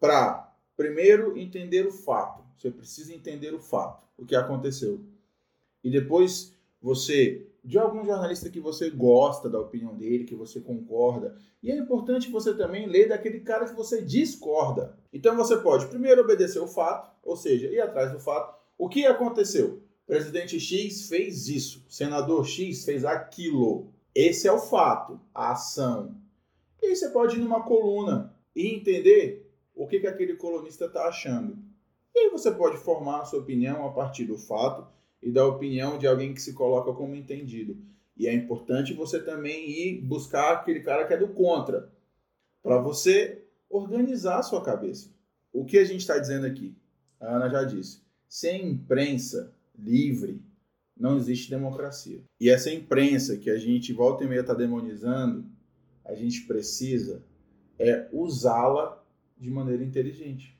[0.00, 2.42] para, primeiro, entender o fato.
[2.56, 5.00] Você precisa entender o fato, o que aconteceu.
[5.82, 11.36] E depois você de algum jornalista que você gosta da opinião dele, que você concorda.
[11.62, 14.98] E é importante você também ler daquele cara que você discorda.
[15.12, 18.58] Então você pode primeiro obedecer o fato, ou seja, ir atrás do fato.
[18.76, 19.82] O que aconteceu?
[20.06, 23.92] Presidente X fez isso, senador X fez aquilo.
[24.12, 26.16] Esse é o fato, a ação.
[26.82, 31.06] E aí você pode ir numa coluna e entender o que, que aquele colunista está
[31.06, 31.56] achando.
[32.14, 34.86] E aí você pode formar a sua opinião a partir do fato
[35.22, 37.76] e da opinião de alguém que se coloca como entendido.
[38.16, 41.90] E é importante você também ir buscar aquele cara que é do contra,
[42.62, 45.10] para você organizar a sua cabeça.
[45.52, 46.74] O que a gente está dizendo aqui?
[47.20, 48.02] A Ana já disse.
[48.28, 50.42] Sem imprensa livre,
[50.96, 52.22] não existe democracia.
[52.40, 55.46] E essa imprensa que a gente volta e meia está demonizando,
[56.04, 57.24] a gente precisa
[57.78, 59.02] é usá-la
[59.36, 60.56] de maneira inteligente.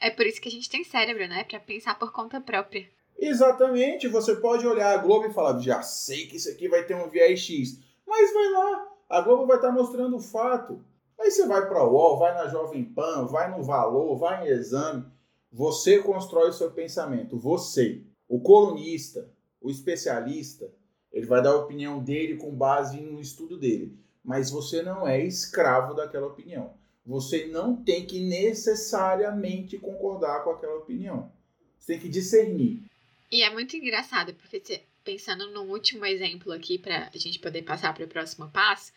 [0.00, 1.44] É por isso que a gente tem cérebro, né?
[1.44, 2.86] Para pensar por conta própria.
[3.18, 4.08] Exatamente.
[4.08, 7.08] Você pode olhar a Globo e falar, já sei que isso aqui vai ter um
[7.08, 7.78] viés X.
[8.06, 8.88] Mas vai lá.
[9.08, 10.84] A Globo vai estar tá mostrando o fato.
[11.18, 14.50] Aí você vai para o UOL, vai na Jovem Pan, vai no Valor, vai em
[14.50, 15.04] Exame.
[15.50, 17.38] Você constrói o seu pensamento.
[17.38, 20.70] Você, o colunista, o especialista,
[21.12, 23.98] ele vai dar a opinião dele com base no estudo dele.
[24.22, 26.74] Mas você não é escravo daquela opinião.
[27.06, 31.30] Você não tem que necessariamente concordar com aquela opinião.
[31.78, 32.82] Você tem que discernir.
[33.30, 37.94] E é muito engraçado, porque pensando no último exemplo aqui, para a gente poder passar
[37.94, 38.92] para o próximo passo,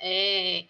[0.00, 0.64] é,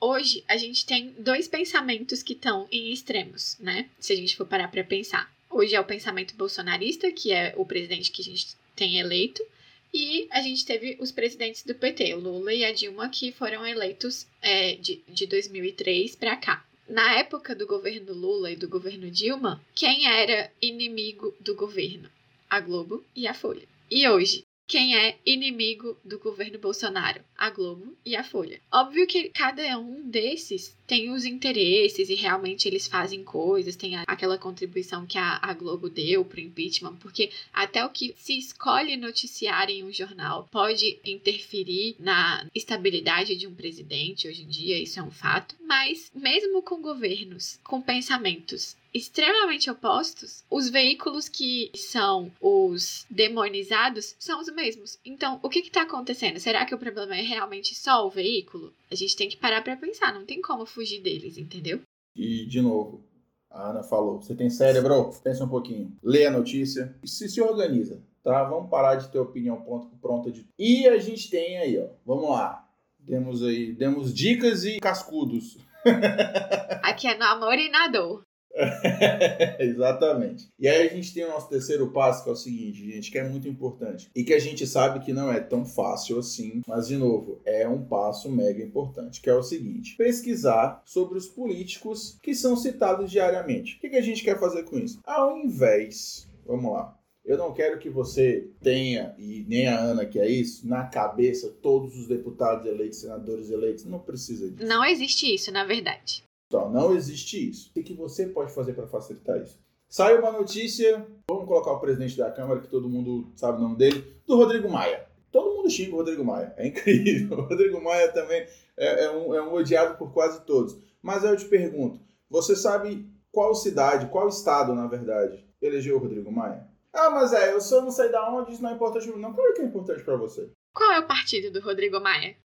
[0.00, 3.88] hoje a gente tem dois pensamentos que estão em extremos, né?
[3.98, 5.32] Se a gente for parar para pensar.
[5.48, 9.44] Hoje é o pensamento bolsonarista, que é o presidente que a gente tem eleito,
[9.92, 13.64] e a gente teve os presidentes do PT, o Lula e a Dilma, que foram
[13.64, 16.66] eleitos é, de, de 2003 para cá.
[16.88, 22.10] Na época do governo Lula e do governo Dilma, quem era inimigo do governo?
[22.48, 23.66] A Globo e a Folha.
[23.90, 28.60] E hoje, quem é inimigo do governo Bolsonaro, a Globo e a Folha.
[28.72, 34.38] Óbvio que cada um desses tem os interesses e realmente eles fazem coisas, tem aquela
[34.38, 39.68] contribuição que a, a Globo deu pro impeachment, porque até o que se escolhe noticiar
[39.68, 45.02] em um jornal pode interferir na estabilidade de um presidente hoje em dia, isso é
[45.02, 45.54] um fato.
[45.60, 54.40] Mas mesmo com governos com pensamentos extremamente opostos, os veículos que são os demonizados são
[54.40, 54.98] os mesmos.
[55.04, 56.38] Então, o que está acontecendo?
[56.38, 58.72] Será que o problema é realmente só o veículo?
[58.90, 61.80] A gente tem que parar para pensar, não tem como fugir deles, entendeu?
[62.14, 63.04] E, de novo,
[63.50, 65.10] a Ana falou: você tem cérebro?
[65.22, 65.96] Pensa um pouquinho.
[66.02, 68.44] Lê a notícia e se, se organiza, tá?
[68.44, 69.60] Vamos parar de ter opinião
[70.00, 70.46] pronta de.
[70.56, 71.88] E a gente tem aí, ó.
[72.06, 72.64] Vamos lá.
[72.98, 75.58] Demos aí, demos dicas e cascudos.
[76.82, 78.22] Aqui é no amor e na dor.
[79.58, 80.48] Exatamente.
[80.58, 83.18] E aí a gente tem o nosso terceiro passo, que é o seguinte, gente, que
[83.18, 84.10] é muito importante.
[84.14, 87.68] E que a gente sabe que não é tão fácil assim, mas de novo, é
[87.68, 93.10] um passo mega importante, que é o seguinte: pesquisar sobre os políticos que são citados
[93.10, 93.76] diariamente.
[93.76, 94.98] O que, a gente quer fazer com isso?
[95.04, 100.18] Ao invés, vamos lá, eu não quero que você tenha, e nem a Ana que
[100.18, 103.84] é isso, na cabeça todos os deputados eleitos, senadores eleitos.
[103.84, 104.68] Não precisa disso.
[104.68, 106.22] Não existe isso, na verdade.
[106.46, 107.70] Então, não existe isso.
[107.74, 109.58] O que você pode fazer para facilitar isso?
[109.88, 113.76] Saiu uma notícia, vamos colocar o presidente da Câmara, que todo mundo sabe o nome
[113.76, 115.06] dele, do Rodrigo Maia.
[115.30, 116.54] Todo mundo xinga o Rodrigo Maia.
[116.56, 117.38] É incrível.
[117.38, 120.76] O Rodrigo Maia também é, é, um, é um odiado por quase todos.
[121.02, 126.30] Mas eu te pergunto, você sabe qual cidade, qual estado, na verdade, elegeu o Rodrigo
[126.30, 126.66] Maia?
[126.92, 129.22] Ah, mas é, eu só não sei da onde, isso não é importante para mim.
[129.22, 130.50] Não, claro que é importante para você.
[130.72, 132.36] Qual é o partido do Rodrigo Maia?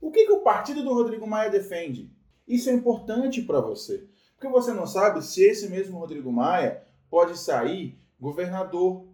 [0.00, 2.10] O que, que o partido do Rodrigo Maia defende?
[2.46, 4.06] Isso é importante para você.
[4.34, 9.06] Porque você não sabe se esse mesmo Rodrigo Maia pode sair governador.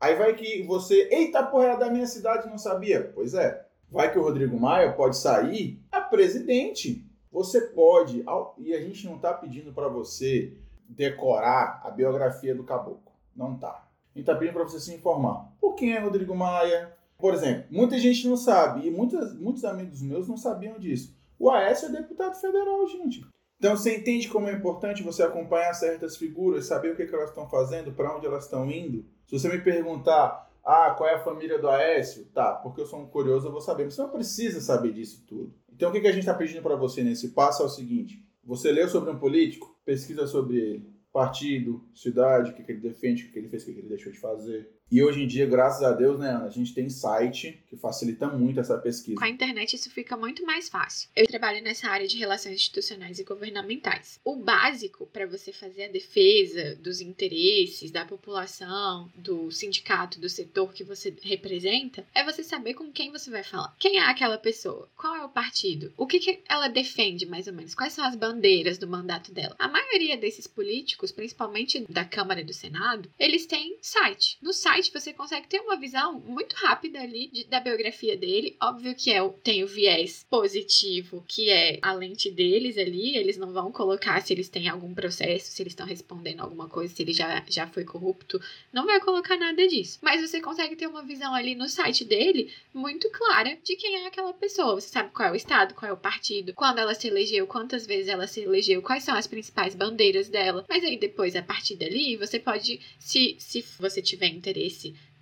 [0.00, 3.12] Aí vai que você, eita porra, era da minha cidade, não sabia?
[3.14, 3.66] Pois é.
[3.90, 7.06] Vai que o Rodrigo Maia pode sair a presidente.
[7.30, 8.24] Você pode,
[8.58, 10.56] e a gente não está pedindo para você
[10.88, 13.12] decorar a biografia do caboclo.
[13.34, 13.68] Não tá.
[14.14, 15.52] A gente está pedindo para você se informar.
[15.60, 16.96] Por quem é Rodrigo Maia?
[17.18, 21.15] Por exemplo, muita gente não sabe, e muitos, muitos amigos meus não sabiam disso.
[21.38, 23.24] O Aécio é deputado federal, gente.
[23.58, 27.30] Então você entende como é importante você acompanhar certas figuras, saber o que, que elas
[27.30, 29.04] estão fazendo, para onde elas estão indo.
[29.26, 32.26] Se você me perguntar, ah, qual é a família do Aécio?
[32.34, 33.84] Tá, porque eu sou um curioso, eu vou saber.
[33.84, 35.54] Mas você não precisa saber disso tudo.
[35.72, 38.22] Então o que, que a gente está pedindo para você nesse passo é o seguinte:
[38.44, 43.22] você leu sobre um político, pesquisa sobre ele, partido, cidade, o que, que ele defende,
[43.22, 44.75] o que, que ele fez, o que, que ele deixou de fazer.
[44.88, 48.28] E hoje em dia, graças a Deus, né, Ana, a gente tem site que facilita
[48.28, 49.18] muito essa pesquisa.
[49.18, 51.08] Com a internet isso fica muito mais fácil.
[51.16, 54.20] Eu trabalho nessa área de relações institucionais e governamentais.
[54.24, 60.72] O básico para você fazer a defesa dos interesses da população, do sindicato, do setor
[60.72, 63.74] que você representa, é você saber com quem você vai falar.
[63.80, 64.88] Quem é aquela pessoa?
[64.96, 65.92] Qual é o partido?
[65.96, 67.74] O que, que ela defende, mais ou menos?
[67.74, 69.56] Quais são as bandeiras do mandato dela?
[69.58, 74.38] A maioria desses políticos, principalmente da Câmara e do Senado, eles têm site.
[74.40, 78.56] No site site você consegue ter uma visão muito rápida ali de, da biografia dele.
[78.60, 83.16] Óbvio que é, tem o viés positivo, que é a lente deles ali.
[83.16, 86.94] Eles não vão colocar se eles têm algum processo, se eles estão respondendo alguma coisa,
[86.94, 88.40] se ele já, já foi corrupto.
[88.72, 89.98] Não vai colocar nada disso.
[90.02, 94.06] Mas você consegue ter uma visão ali no site dele muito clara de quem é
[94.06, 94.80] aquela pessoa.
[94.80, 97.86] Você sabe qual é o estado, qual é o partido, quando ela se elegeu, quantas
[97.86, 100.64] vezes ela se elegeu, quais são as principais bandeiras dela.
[100.68, 104.65] Mas aí depois, a partir dali, você pode, se, se você tiver interesse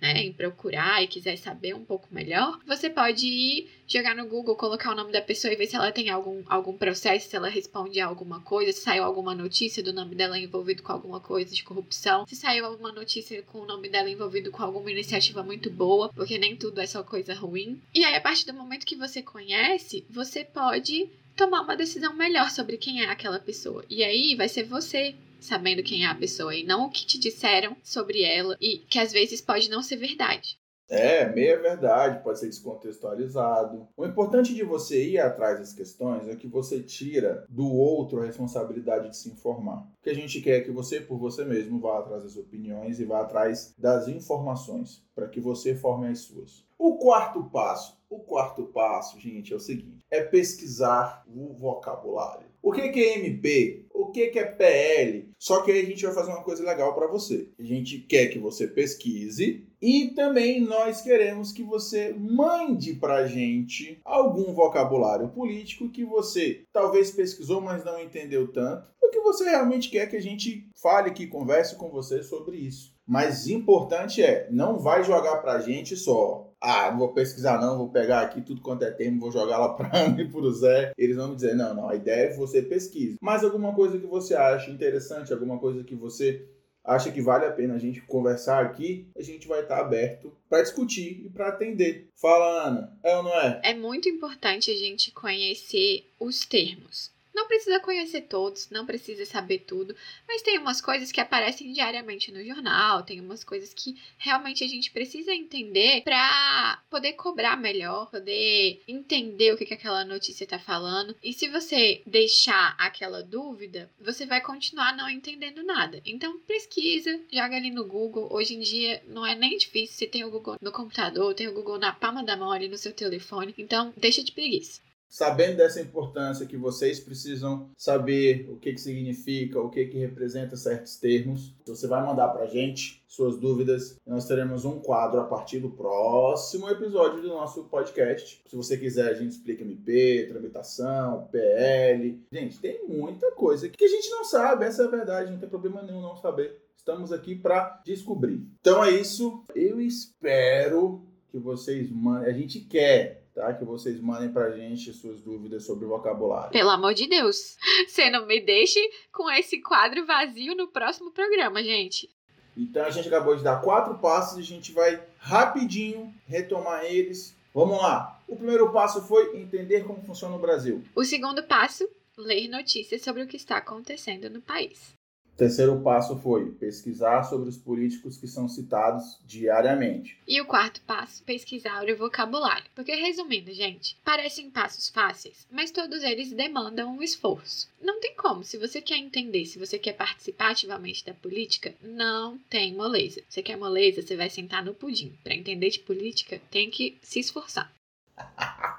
[0.01, 4.55] né, em procurar e quiser saber um pouco melhor, você pode ir jogar no Google,
[4.55, 7.47] colocar o nome da pessoa e ver se ela tem algum, algum processo, se ela
[7.47, 11.53] responde a alguma coisa, se saiu alguma notícia do nome dela envolvido com alguma coisa
[11.53, 15.69] de corrupção, se saiu alguma notícia com o nome dela envolvido com alguma iniciativa muito
[15.69, 17.81] boa, porque nem tudo é só coisa ruim.
[17.93, 22.49] E aí, a partir do momento que você conhece, você pode tomar uma decisão melhor
[22.49, 23.83] sobre quem é aquela pessoa.
[23.89, 25.15] E aí vai ser você
[25.45, 28.99] sabendo quem é a pessoa e não o que te disseram sobre ela e que
[28.99, 30.57] às vezes pode não ser verdade.
[30.87, 33.87] É, meia verdade, pode ser descontextualizado.
[33.97, 38.25] O importante de você ir atrás das questões é que você tira do outro a
[38.25, 39.79] responsabilidade de se informar.
[39.99, 42.99] O que a gente quer é que você, por você mesmo, vá atrás das opiniões
[42.99, 46.63] e vá atrás das informações, para que você forme as suas.
[46.77, 52.45] O quarto passo, o quarto passo, gente, é o seguinte: é pesquisar o vocabulário.
[52.61, 53.84] O que é MP?
[53.97, 55.29] O que é PL?
[55.39, 57.49] Só que aí a gente vai fazer uma coisa legal para você.
[57.57, 63.99] A gente quer que você pesquise e também nós queremos que você mande para gente
[64.03, 69.89] algum vocabulário político que você talvez pesquisou, mas não entendeu tanto, ou que você realmente
[69.89, 72.93] quer que a gente fale, que converse com você sobre isso.
[73.07, 76.44] Mas importante é, não vai jogar pra gente só.
[76.65, 79.69] Ah, não vou pesquisar não, vou pegar aqui tudo quanto é termo, vou jogar lá
[79.69, 80.93] pra mim e pro Zé.
[80.97, 83.17] Eles vão me dizer, não, não, a ideia é você pesquise.
[83.21, 86.43] Mas alguma coisa que você acha interessante, alguma coisa que você
[86.83, 90.61] acha que vale a pena a gente conversar aqui, a gente vai estar aberto para
[90.61, 92.09] discutir e para atender.
[92.15, 93.61] Fala, Ana, é ou não é?
[93.63, 97.14] É muito importante a gente conhecer os termos.
[97.35, 99.93] Não precisa conhecer todos, não precisa saber tudo,
[100.25, 104.67] mas tem umas coisas que aparecem diariamente no jornal, tem umas coisas que realmente a
[104.67, 110.57] gente precisa entender para poder cobrar melhor, poder entender o que, que aquela notícia está
[110.57, 111.13] falando.
[111.21, 116.01] E se você deixar aquela dúvida, você vai continuar não entendendo nada.
[116.05, 118.29] Então pesquisa, joga ali no Google.
[118.31, 121.53] Hoje em dia não é nem difícil, você tem o Google no computador, tem o
[121.53, 123.53] Google na palma da mão ali no seu telefone.
[123.57, 129.59] Então deixa de preguiça sabendo dessa importância que vocês precisam saber o que, que significa,
[129.59, 133.97] o que, que representa certos termos, você vai mandar para a gente suas dúvidas.
[134.05, 138.41] Nós teremos um quadro a partir do próximo episódio do nosso podcast.
[138.45, 142.21] Se você quiser, a gente explica MP, tramitação, PL.
[142.31, 145.49] Gente, tem muita coisa que a gente não sabe, essa é a verdade, não tem
[145.49, 146.61] problema nenhum não saber.
[146.75, 148.45] Estamos aqui para descobrir.
[148.61, 149.43] Então é isso.
[149.55, 152.29] Eu espero que vocês mandem.
[152.29, 153.53] A gente quer tá?
[153.53, 156.51] Que vocês mandem pra gente suas dúvidas sobre o vocabulário.
[156.51, 158.79] Pelo amor de Deus, você não me deixe
[159.11, 162.09] com esse quadro vazio no próximo programa, gente.
[162.57, 167.35] Então a gente acabou de dar quatro passos e a gente vai rapidinho retomar eles.
[167.53, 168.21] Vamos lá.
[168.27, 170.81] O primeiro passo foi entender como funciona o Brasil.
[170.95, 174.95] O segundo passo, ler notícias sobre o que está acontecendo no país.
[175.35, 180.17] O terceiro passo foi pesquisar sobre os políticos que são citados diariamente.
[180.25, 182.63] E o quarto passo, pesquisar o vocabulário.
[182.73, 187.67] Porque, resumindo, gente, parecem passos fáceis, mas todos eles demandam um esforço.
[187.81, 192.37] Não tem como, se você quer entender, se você quer participar ativamente da política, não
[192.49, 193.21] tem moleza.
[193.27, 195.17] Você quer moleza, você vai sentar no pudim.
[195.21, 197.69] Para entender de política, tem que se esforçar.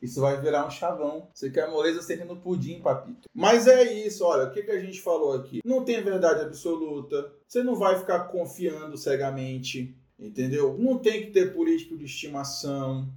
[0.00, 1.28] isso vai virar um chavão.
[1.32, 3.28] Você quer moleza, você no pudim, papito.
[3.34, 5.60] Mas é isso, olha, o que, que a gente falou aqui?
[5.64, 7.32] Não tem verdade absoluta.
[7.46, 10.76] Você não vai ficar confiando cegamente, entendeu?
[10.78, 13.08] Não tem que ter político de estimação.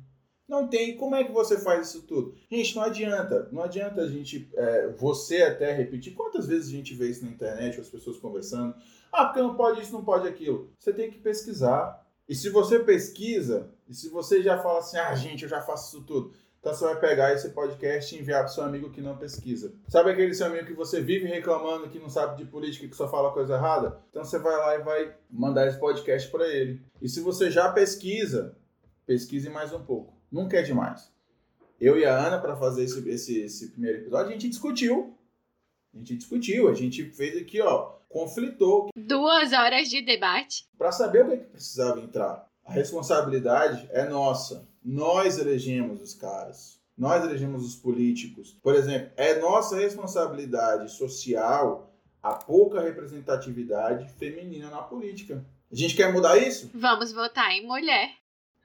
[0.50, 0.97] Não tem.
[0.97, 2.34] Como é que você faz isso tudo?
[2.52, 3.47] Gente, não adianta.
[3.52, 6.16] Não adianta a gente, é, você até repetir.
[6.16, 8.74] Quantas vezes a gente vê isso na internet, as pessoas conversando?
[9.12, 10.72] Ah, porque não pode isso, não pode aquilo.
[10.80, 12.04] Você tem que pesquisar.
[12.28, 15.98] E se você pesquisa, e se você já fala assim, ah, gente, eu já faço
[15.98, 19.18] isso tudo, então você vai pegar esse podcast e enviar para seu amigo que não
[19.18, 19.74] pesquisa.
[19.88, 22.96] Sabe aquele seu amigo que você vive reclamando que não sabe de política e que
[22.96, 24.00] só fala coisa errada?
[24.10, 26.82] Então você vai lá e vai mandar esse podcast para ele.
[27.02, 28.58] E se você já pesquisa,
[29.06, 30.14] pesquise mais um pouco.
[30.30, 31.12] Nunca é demais.
[31.80, 35.18] Eu e a Ana, para fazer esse, esse, esse primeiro episódio, a gente discutiu.
[35.94, 38.90] A gente discutiu, a gente fez aqui, ó, conflitou.
[38.96, 40.68] Duas horas de debate.
[40.78, 42.49] Para saber o que, é que precisava entrar.
[42.70, 44.70] A responsabilidade é nossa.
[44.86, 46.80] Nós elegemos os caras.
[46.95, 48.55] Nós elegemos os políticos.
[48.61, 51.91] Por exemplo, é nossa responsabilidade social
[52.22, 55.43] a pouca representatividade feminina na política.
[55.72, 56.70] A gente quer mudar isso?
[56.76, 58.11] Vamos votar em mulher.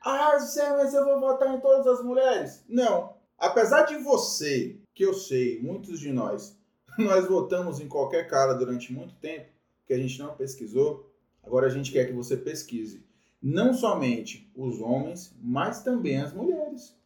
[0.05, 2.63] Ah, Zé, mas eu vou votar em todas as mulheres?
[2.69, 3.15] Não.
[3.39, 6.59] Apesar de você, que eu sei, muitos de nós,
[6.99, 9.49] nós votamos em qualquer cara durante muito tempo,
[9.87, 11.11] que a gente não pesquisou,
[11.43, 13.03] agora a gente quer que você pesquise
[13.45, 16.97] não somente os homens, mas também as mulheres.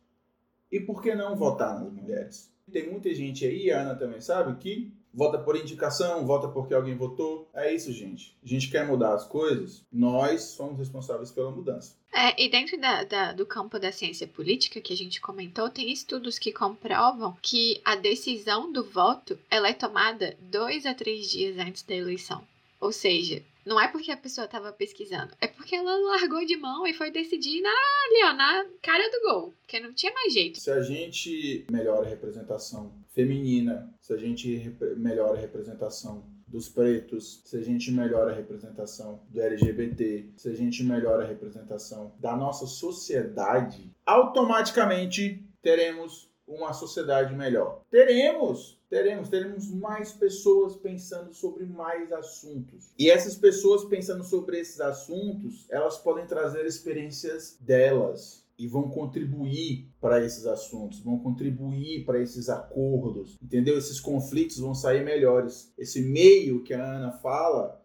[0.70, 2.48] E por que não votar nas mulheres?
[2.70, 6.96] Tem muita gente aí, a Ana também sabe, que vota por indicação, vota porque alguém
[6.96, 7.48] votou.
[7.52, 8.38] É isso, gente.
[8.44, 11.96] A gente quer mudar as coisas, nós somos responsáveis pela mudança.
[12.14, 15.90] É, e dentro da, da, do campo da ciência política que a gente comentou, tem
[15.90, 21.58] estudos que comprovam que a decisão do voto ela é tomada dois a três dias
[21.58, 22.46] antes da eleição.
[22.80, 26.86] Ou seja, não é porque a pessoa estava pesquisando, é porque ela largou de mão
[26.86, 30.58] e foi decidir na, ali, ó, na cara do gol, porque não tinha mais jeito.
[30.58, 37.42] Se a gente melhora a representação feminina, se a gente melhora a representação dos pretos,
[37.44, 42.34] se a gente melhora a representação do LGBT, se a gente melhora a representação da
[42.34, 47.82] nossa sociedade, automaticamente teremos uma sociedade melhor.
[47.90, 52.90] Teremos teremos, teremos mais pessoas pensando sobre mais assuntos.
[52.98, 59.88] E essas pessoas pensando sobre esses assuntos, elas podem trazer experiências delas e vão contribuir
[60.00, 63.78] para esses assuntos, vão contribuir para esses acordos, entendeu?
[63.78, 65.72] Esses conflitos vão sair melhores.
[65.78, 67.77] Esse meio que a Ana fala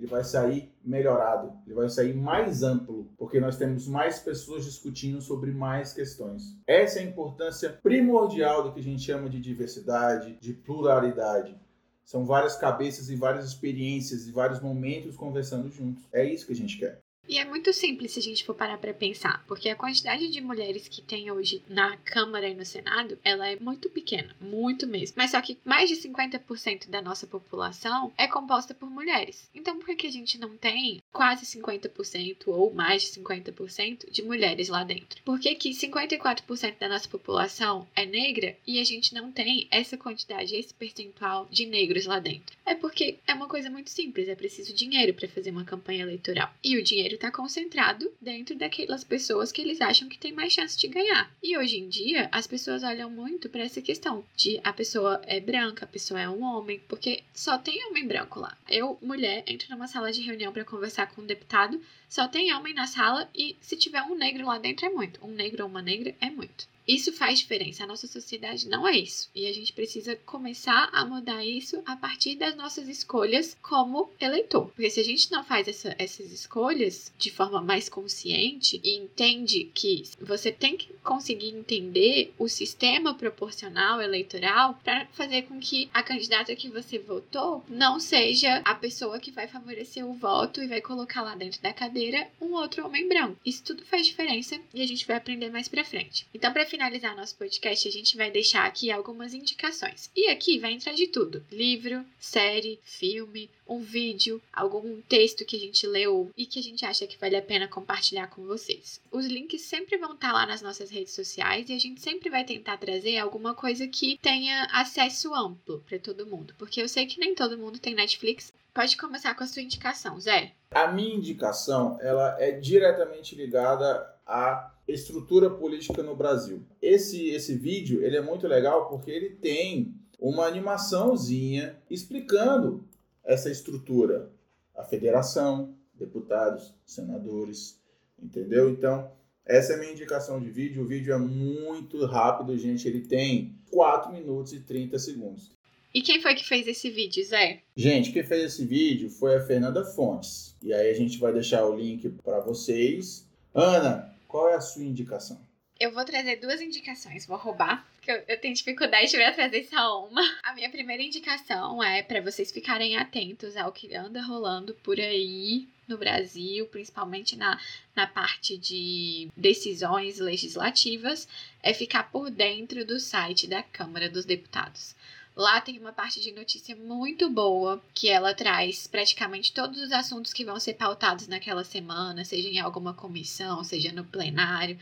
[0.00, 5.20] ele vai sair melhorado, ele vai sair mais amplo, porque nós temos mais pessoas discutindo
[5.20, 6.56] sobre mais questões.
[6.66, 11.54] Essa é a importância primordial do que a gente chama de diversidade, de pluralidade.
[12.02, 16.02] São várias cabeças e várias experiências e vários momentos conversando juntos.
[16.10, 16.98] É isso que a gente quer.
[17.30, 20.40] E é muito simples se a gente for parar para pensar, porque a quantidade de
[20.40, 25.14] mulheres que tem hoje na Câmara e no Senado, ela é muito pequena, muito mesmo.
[25.16, 29.48] Mas só que mais de 50% da nossa população é composta por mulheres.
[29.54, 34.68] Então por que a gente não tem quase 50% ou mais de 50% de mulheres
[34.68, 35.22] lá dentro?
[35.22, 39.96] Por que que 54% da nossa população é negra e a gente não tem essa
[39.96, 42.56] quantidade, esse percentual de negros lá dentro?
[42.66, 46.52] É porque é uma coisa muito simples, é preciso dinheiro para fazer uma campanha eleitoral.
[46.64, 50.76] E o dinheiro está concentrado dentro daquelas pessoas que eles acham que tem mais chance
[50.78, 51.30] de ganhar.
[51.42, 55.38] E hoje em dia, as pessoas olham muito para essa questão de a pessoa é
[55.38, 58.56] branca, a pessoa é um homem, porque só tem homem branco lá.
[58.66, 62.72] Eu, mulher, entro numa sala de reunião para conversar com um deputado, só tem homem
[62.72, 65.24] na sala e se tiver um negro lá dentro é muito.
[65.24, 66.66] Um negro ou uma negra é muito.
[66.90, 67.84] Isso faz diferença.
[67.84, 69.30] A nossa sociedade não é isso.
[69.32, 74.66] E a gente precisa começar a mudar isso a partir das nossas escolhas como eleitor.
[74.74, 79.70] Porque se a gente não faz essa, essas escolhas de forma mais consciente e entende
[79.72, 86.02] que você tem que conseguir entender o sistema proporcional eleitoral para fazer com que a
[86.02, 90.80] candidata que você votou não seja a pessoa que vai favorecer o voto e vai
[90.80, 93.38] colocar lá dentro da cadeira um outro homem branco.
[93.46, 96.26] Isso tudo faz diferença e a gente vai aprender mais para frente.
[96.34, 100.10] Então, para finalizar nosso podcast, a gente vai deixar aqui algumas indicações.
[100.16, 105.58] E aqui vai entrar de tudo: livro, série, filme, um vídeo, algum texto que a
[105.58, 108.98] gente leu e que a gente acha que vale a pena compartilhar com vocês.
[109.12, 112.44] Os links sempre vão estar lá nas nossas redes sociais e a gente sempre vai
[112.44, 117.20] tentar trazer alguma coisa que tenha acesso amplo para todo mundo, porque eu sei que
[117.20, 118.54] nem todo mundo tem Netflix.
[118.72, 120.52] Pode começar com a sua indicação, Zé.
[120.70, 126.62] A minha indicação, ela é diretamente ligada à estrutura política no Brasil.
[126.80, 132.84] Esse esse vídeo, ele é muito legal porque ele tem uma animaçãozinha explicando
[133.24, 134.30] essa estrutura,
[134.76, 137.80] a federação, deputados, senadores,
[138.22, 138.70] entendeu?
[138.70, 139.10] Então,
[139.46, 140.82] essa é a minha indicação de vídeo.
[140.82, 142.86] O vídeo é muito rápido, gente.
[142.86, 145.50] Ele tem 4 minutos e 30 segundos.
[145.92, 147.62] E quem foi que fez esse vídeo, Zé?
[147.74, 150.54] Gente, quem fez esse vídeo foi a Fernanda Fontes.
[150.62, 153.26] E aí a gente vai deixar o link para vocês.
[153.52, 155.40] Ana, qual é a sua indicação?
[155.78, 160.06] Eu vou trazer duas indicações, vou roubar, porque eu, eu tenho dificuldade para trazer só
[160.06, 160.20] uma.
[160.42, 165.66] A minha primeira indicação é para vocês ficarem atentos ao que anda rolando por aí
[165.88, 167.58] no Brasil, principalmente na,
[167.96, 171.26] na parte de decisões legislativas,
[171.62, 174.94] é ficar por dentro do site da Câmara dos Deputados.
[175.36, 180.32] Lá tem uma parte de notícia muito boa que ela traz praticamente todos os assuntos
[180.32, 184.78] que vão ser pautados naquela semana, seja em alguma comissão, seja no plenário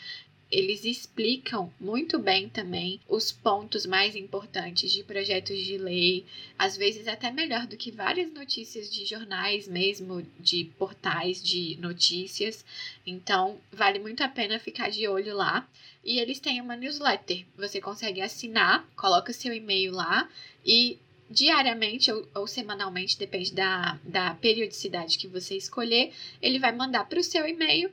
[0.51, 6.25] eles explicam muito bem também os pontos mais importantes de projetos de lei,
[6.59, 12.65] às vezes até melhor do que várias notícias de jornais mesmo, de portais de notícias.
[13.07, 15.69] Então, vale muito a pena ficar de olho lá.
[16.03, 17.45] E eles têm uma newsletter.
[17.57, 20.29] Você consegue assinar, coloca seu e-mail lá
[20.65, 20.99] e
[21.31, 27.21] diariamente ou, ou, semanalmente, depende da, da periodicidade que você escolher, ele vai mandar para
[27.21, 27.91] o seu e-mail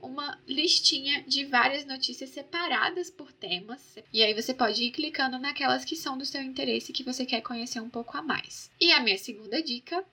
[0.00, 3.96] uma listinha de várias notícias separadas por temas.
[4.12, 7.40] E aí você pode ir clicando naquelas que são do seu interesse que você quer
[7.40, 8.70] conhecer um pouco a mais.
[8.80, 10.04] E a minha segunda dica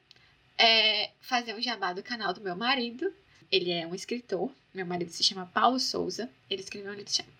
[0.57, 3.13] é fazer um jabá do canal do meu marido.
[3.51, 4.51] Ele é um escritor.
[4.73, 6.27] Meu marido se chama Paulo Souza.
[6.49, 6.95] Ele escreveu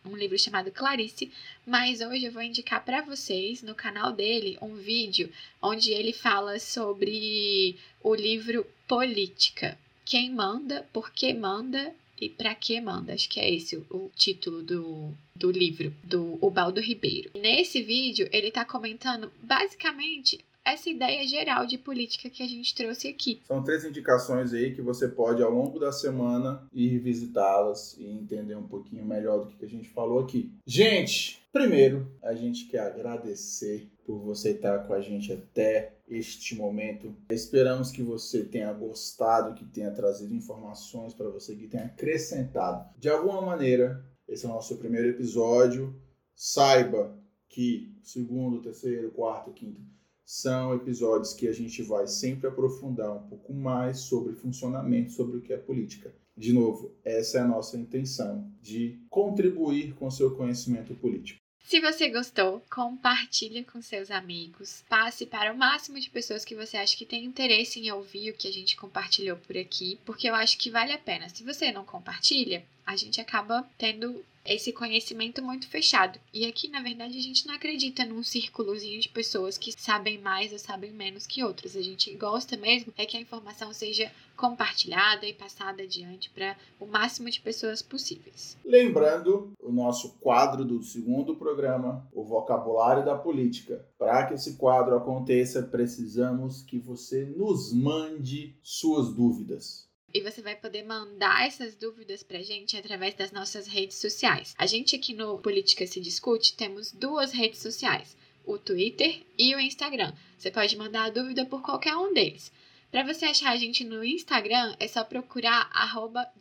[0.05, 1.31] um livro chamado Clarice.
[1.65, 6.59] Mas hoje eu vou indicar para vocês no canal dele um vídeo onde ele fala
[6.59, 9.77] sobre o livro Política.
[10.05, 13.13] Quem manda, por que manda e para que manda.
[13.13, 17.31] Acho que é esse o, título do, do livro do Ubaldo Ribeiro.
[17.35, 23.07] Nesse vídeo ele está comentando basicamente essa ideia geral de política que a gente trouxe
[23.07, 23.41] aqui.
[23.45, 28.55] São três indicações aí que você pode, ao longo da semana, ir visitá-las e entender
[28.55, 30.51] um pouquinho melhor do que a gente falou aqui.
[30.65, 37.15] Gente, primeiro, a gente quer agradecer por você estar com a gente até este momento.
[37.29, 42.89] Esperamos que você tenha gostado, que tenha trazido informações para você, que tenha acrescentado.
[42.97, 45.95] De alguma maneira, esse é o nosso primeiro episódio.
[46.35, 49.81] Saiba que segundo, terceiro, quarto, quinto
[50.25, 55.41] são episódios que a gente vai sempre aprofundar um pouco mais sobre funcionamento, sobre o
[55.41, 56.13] que é política.
[56.35, 61.43] De novo, essa é a nossa intenção de contribuir com seu conhecimento político.
[61.65, 64.83] Se você gostou, compartilhe com seus amigos.
[64.89, 68.33] Passe para o máximo de pessoas que você acha que tem interesse em ouvir o
[68.33, 71.29] que a gente compartilhou por aqui, porque eu acho que vale a pena.
[71.29, 76.19] Se você não compartilha, a gente acaba tendo esse conhecimento muito fechado.
[76.33, 80.51] E aqui, na verdade, a gente não acredita num círculozinho de pessoas que sabem mais
[80.51, 81.75] ou sabem menos que outras.
[81.75, 86.85] A gente gosta mesmo é que a informação seja compartilhada e passada adiante para o
[86.85, 88.57] máximo de pessoas possíveis.
[88.65, 93.85] Lembrando o nosso quadro do segundo programa, o vocabulário da política.
[93.97, 100.55] Para que esse quadro aconteça, precisamos que você nos mande suas dúvidas e você vai
[100.55, 104.53] poder mandar essas dúvidas pra gente através das nossas redes sociais.
[104.57, 109.59] A gente aqui no Política se Discute temos duas redes sociais, o Twitter e o
[109.59, 110.13] Instagram.
[110.37, 112.51] Você pode mandar a dúvida por qualquer um deles.
[112.91, 116.31] Para você achar a gente no Instagram, é só procurar arroba.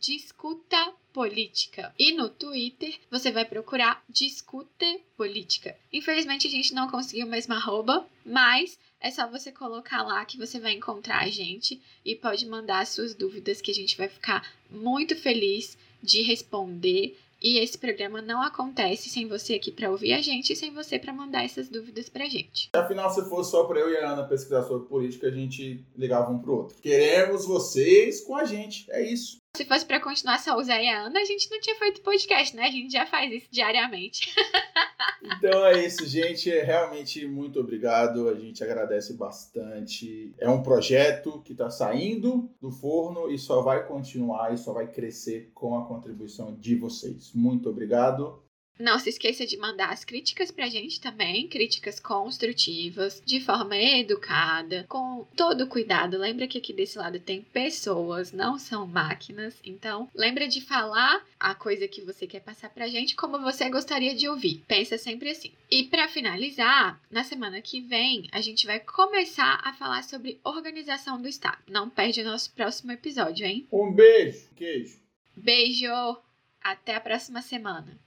[1.97, 5.75] E no Twitter, você vai procurar Discute Política.
[5.91, 10.37] Infelizmente, a gente não conseguiu o mesmo arroba, mas é só você colocar lá que
[10.37, 14.49] você vai encontrar a gente e pode mandar suas dúvidas que a gente vai ficar
[14.71, 17.17] muito feliz de responder.
[17.41, 20.97] E esse programa não acontece sem você aqui para ouvir a gente e sem você
[20.97, 22.69] para mandar essas dúvidas pra gente.
[22.73, 26.31] Afinal, se fosse só para eu e a Ana pesquisar sobre política, a gente ligava
[26.31, 26.77] um pro outro.
[26.81, 28.89] Queremos vocês com a gente.
[28.89, 29.42] É isso.
[29.55, 32.01] Se fosse para continuar só o Zé e a Ana, a gente não tinha feito
[32.01, 32.63] podcast, né?
[32.63, 34.33] A gente já faz isso diariamente.
[35.25, 36.49] Então é isso, gente.
[36.49, 38.27] Realmente muito obrigado.
[38.27, 40.33] A gente agradece bastante.
[40.37, 44.87] É um projeto que está saindo do forno e só vai continuar e só vai
[44.87, 47.31] crescer com a contribuição de vocês.
[47.33, 48.42] Muito obrigado.
[48.79, 54.85] Não se esqueça de mandar as críticas pra gente também, críticas construtivas, de forma educada,
[54.89, 56.17] com todo cuidado.
[56.17, 59.59] Lembra que aqui desse lado tem pessoas, não são máquinas.
[59.63, 64.15] Então, lembra de falar a coisa que você quer passar pra gente como você gostaria
[64.15, 64.63] de ouvir.
[64.67, 65.51] Pensa sempre assim.
[65.69, 71.21] E para finalizar, na semana que vem, a gente vai começar a falar sobre organização
[71.21, 71.59] do Estado.
[71.69, 73.67] Não perde o nosso próximo episódio, hein?
[73.71, 74.99] Um beijo, queijo.
[75.35, 76.17] Beijo.
[76.61, 77.99] Até a próxima semana.